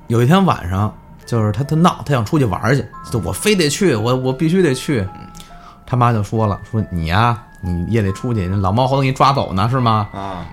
[0.07, 0.93] 有一天晚上，
[1.25, 5.07] 就是他他闹，他想出去玩儿去，就我非得去，我我必须得去。
[5.85, 10.09] 他妈就说了，说你呀、你也得出去，老猫猴子给你抓走呢，是吗？
[10.13, 10.45] 啊！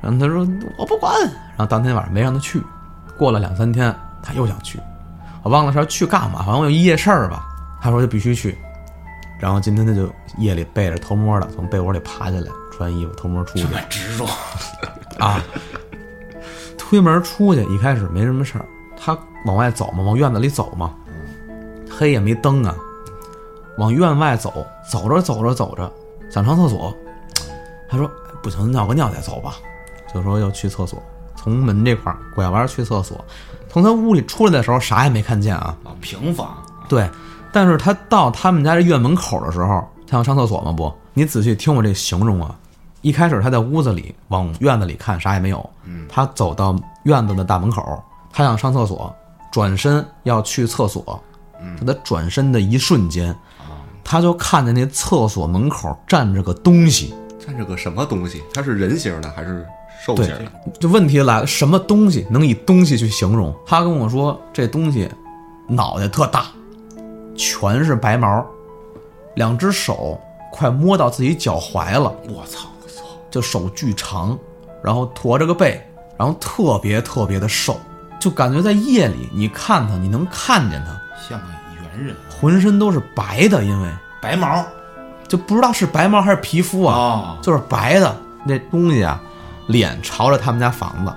[0.00, 0.46] 然后他说
[0.78, 2.62] 我不管，然后当天晚上没让他去。
[3.18, 4.80] 过了两三天，他又想去，
[5.42, 7.46] 我忘了是要去干嘛，好像有一夜事儿吧。
[7.80, 8.56] 他说就必须去，
[9.38, 10.08] 然后今天他就
[10.38, 12.50] 夜里背着偷摸的从被窝里爬起来，
[12.82, 13.62] 穿衣服偷摸出去。
[13.62, 14.26] 这么执着
[15.18, 15.40] 啊。
[16.76, 18.66] 推门出去，一开始没什么事儿，
[18.96, 19.16] 他
[19.46, 20.92] 往外走嘛，往院子里走嘛，
[21.88, 22.74] 黑也没灯啊，
[23.78, 25.90] 往院外走，走着走着走着，
[26.30, 26.94] 想上厕所，
[27.88, 28.10] 他说
[28.42, 29.54] 不行，尿个尿再走吧，
[30.12, 31.02] 就说要去厕所，
[31.34, 33.24] 从门这块儿拐弯去厕所，
[33.70, 35.96] 从他屋里出来的时候啥也没看见啊，啊！
[36.02, 36.62] 平房。
[36.90, 37.08] 对，
[37.50, 40.72] 但是他到他们家这院门口的时候，他想上厕所吗？
[40.72, 42.54] 不，你仔细听我这形容啊。
[43.02, 45.70] 一开始他在屋子里往院子里看，啥也没有。
[45.84, 49.14] 嗯，他走到院子的大门口，他想上厕所，
[49.52, 51.22] 转身要去厕所。
[51.60, 53.36] 嗯，他转身的一瞬间，
[54.02, 58.42] 他就看见那厕所门口站着个东西，站着个什么东西？
[58.54, 59.66] 它是人形的还是
[60.04, 60.44] 兽形的？
[60.80, 63.54] 就问题来了，什么东西能以东西去形容？
[63.66, 65.08] 他跟我说，这东西
[65.68, 66.46] 脑袋特大，
[67.36, 68.44] 全是白毛，
[69.34, 70.20] 两只手
[70.52, 72.68] 快摸到自己脚踝了，我操，
[73.32, 74.38] 就手巨长，
[74.84, 75.84] 然后驼着个背，
[76.16, 77.80] 然后特别特别的瘦，
[78.20, 80.92] 就感觉在夜里你看他，你能看见他，
[81.28, 81.46] 像个
[81.96, 83.88] 猿人，浑身都是白的，因为
[84.20, 84.64] 白毛。
[85.26, 88.14] 就不知道是白毛还是皮肤啊，哦，就是白的。
[88.44, 89.18] 那东西啊，
[89.68, 91.12] 脸朝着他们家房子，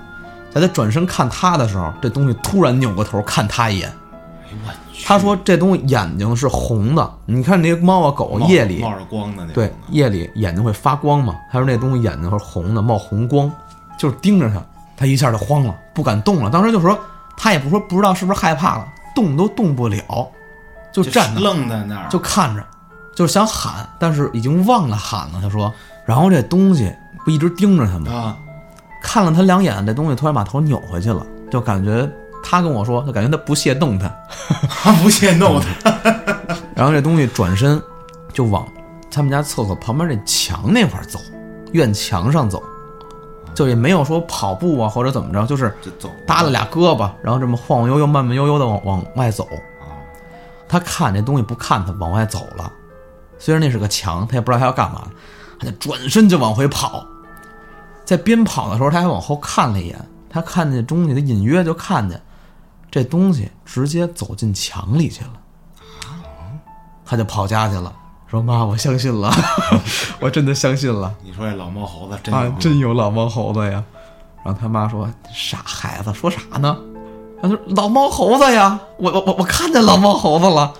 [0.50, 3.92] 在他转身看他的时候，这东西突然扭过头看他一眼。
[4.44, 4.78] 哎呦我去，
[5.08, 11.36] 他说这东西眼睛是红的，你看那些猫啊狗夜里冒着光的那种对夜里眼睛会发光嘛？
[11.52, 13.48] 他说那东西眼睛是红的，冒红光，
[13.96, 14.60] 就是盯着他，
[14.96, 16.50] 他一下就慌了，不敢动了。
[16.50, 16.98] 当时就说
[17.36, 20.02] 他也不说不知道是不是害怕了，动都动不了，
[20.92, 22.66] 就就站那愣在那儿，就看着，
[23.14, 25.38] 就是想喊，但是已经忘了喊了。
[25.40, 25.72] 他说，
[26.04, 26.92] 然后这东西
[27.24, 28.12] 不一直盯着他吗？
[28.12, 28.36] 啊，
[29.00, 32.10] 看了他两眼，这东西突然把头扭回去了，就感觉
[32.48, 34.08] 他跟我说，他感觉他不屑动他。
[35.02, 35.90] 不屑弄他，
[36.76, 37.82] 然后这东西转身
[38.32, 38.64] 就往
[39.10, 41.18] 他们家厕所旁边那墙那块儿走，
[41.72, 42.62] 院墙上走，
[43.52, 49.44] 就也没有说跑步啊或者怎么着，就是就走搭了俩胳膊，然后这么晃晃悠悠、慢慢悠悠的往往外走。
[49.80, 49.98] 啊，
[50.68, 52.70] 他看这东西不看他，往外走了。
[53.38, 55.08] 虽然那是个墙，他也不知道他要干嘛，
[55.58, 57.04] 他就转身就往回跑。
[58.04, 62.20] 在边跑的时候，他还往后看了一眼，他看见东西，他隐约就看见
[62.90, 65.32] 这东西直接走进墙里去了。
[67.04, 67.92] 他就跑家去了，
[68.26, 69.32] 说：“妈，我相信了，
[70.20, 73.84] 我真的相信了你说这老猫猴子真啊，真有老猫猴子呀。”
[74.44, 76.76] 然后他妈说：“傻孩子，说啥呢？”
[77.40, 80.72] 他说：“老猫猴子呀，我我我我看见老猫猴子了。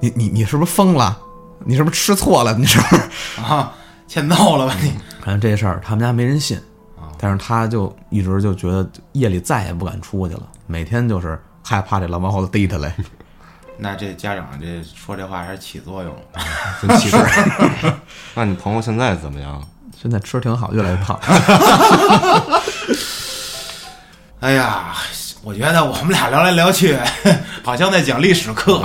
[0.00, 1.18] 你你你是不是疯了？
[1.64, 2.52] 你是不是吃错了？
[2.58, 3.40] 你是不是？
[3.40, 3.72] 啊，
[4.06, 4.92] 欠揍了吧你？
[5.20, 6.60] 反正这事儿他们家没人信，
[7.24, 12.92] 但是他就一直就觉得夜里再也不敢出去了，每天就是害怕这老猫猴子逮他来。
[13.78, 16.20] 那这家长这说这话还是起作用了。
[16.82, 17.94] 真气人。
[18.34, 19.62] 那你朋友现在怎么样？
[19.96, 21.16] 现在吃挺好，越来越胖。
[24.40, 24.92] 哎呀，
[25.44, 26.98] 我觉得我们俩聊来聊去，
[27.62, 28.84] 好像在讲历史课，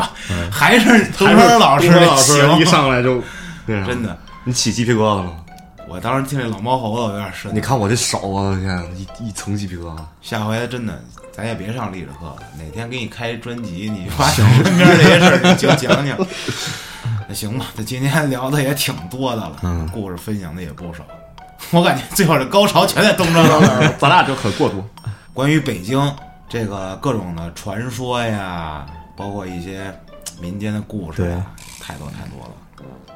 [0.51, 2.65] 还是腾腾老师老师行一。
[2.65, 3.19] 上来就
[3.65, 5.31] 真的，你起鸡皮疙瘩了吗？
[5.89, 7.55] 我当时听这老猫猴子，我有点瘆。
[7.55, 9.99] 你看我这手啊，我天，一一层鸡皮疙瘩。
[10.21, 14.45] 下回真的，咱也别上历史课了，哪天给你开一专辑，你 把身
[14.77, 16.17] 边这些事儿你就讲讲。
[17.27, 21.05] 那行吧，这今天聊的也挺多的了，嗯故事分享的也不少。
[21.71, 23.89] 我感觉最后这高潮全在东 张老师。
[23.97, 24.83] 咱俩就很过度。
[25.33, 26.13] 关于北京
[26.49, 28.85] 这个各种的传说呀，
[29.15, 29.93] 包括一些
[30.41, 31.45] 民间的故事呀，
[31.79, 32.51] 太多太多了。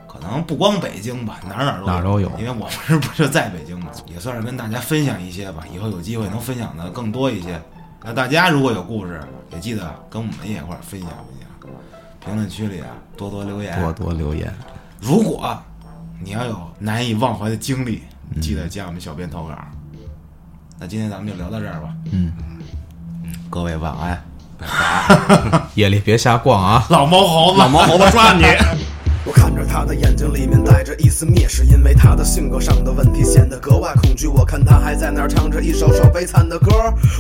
[0.08, 5.64] 可能不光北京吧，哪儿哪儿都哪儿都有因为我们是不是在北京嘛，也算是跟大家分享一些吧。
[5.74, 7.62] 以后有机会能分享的更多一些。
[8.04, 11.72] 那大家如果有故事，也记得跟我们也一块儿分享分享。
[12.26, 13.80] 评论区里啊，多多留言。
[13.82, 14.54] 多多留言，
[15.00, 15.58] 如果
[16.20, 18.04] 你要有难以忘怀的经历，
[18.42, 19.54] 记得加我们小编投稿。
[20.78, 21.94] 那今天咱们就聊到这儿吧。
[22.12, 22.32] 嗯，
[23.50, 24.22] 各位晚安。
[25.76, 26.86] 夜里别瞎逛啊。
[26.90, 28.44] 老毛猴子，老毛猴子抓你！
[29.26, 34.28] 我看着他的眼睛里面带着一丝蔑视，因为他的性格上的问题显得格外恐惧。
[34.28, 36.72] 我看他还在那儿唱着一首首悲惨的歌，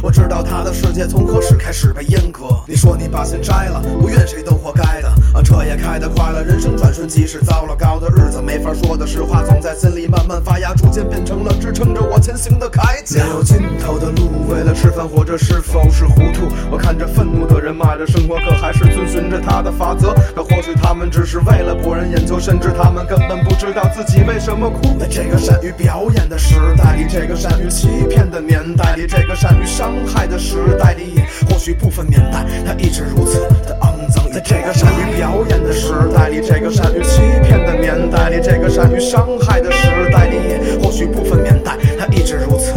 [0.02, 2.48] 我知道他的世界从何时开始被阉割。
[2.68, 13.24] 你说你把心摘了，不怨谁都活该的啊，车也开得快了，人生转瞬即逝，糟了糕的日子，没法说的实话总在心里慢慢发芽，逐渐变成了支撑着我前行的铠甲。
[13.24, 16.48] 没有尽头的路，为了吃饭活着是否是糊涂？
[16.72, 20.16] 我看着愤怒的人骂着生活，可还是遵循着他的法则。
[20.36, 24.98] 可或许他们只是为了博人眼球，甚至他们根本不知道自己为什么哭。
[25.00, 34.30] 在这个善于表演的时代里，这个善于欺骗的年代里，这个善于伤害的时代里，或许部分年代它一直如此的肮脏。
[34.32, 42.72] 在这个善于表演的时代里，这个善于欺骗的年代里，这个善于伤害的时代里，或许部分年代它一直如此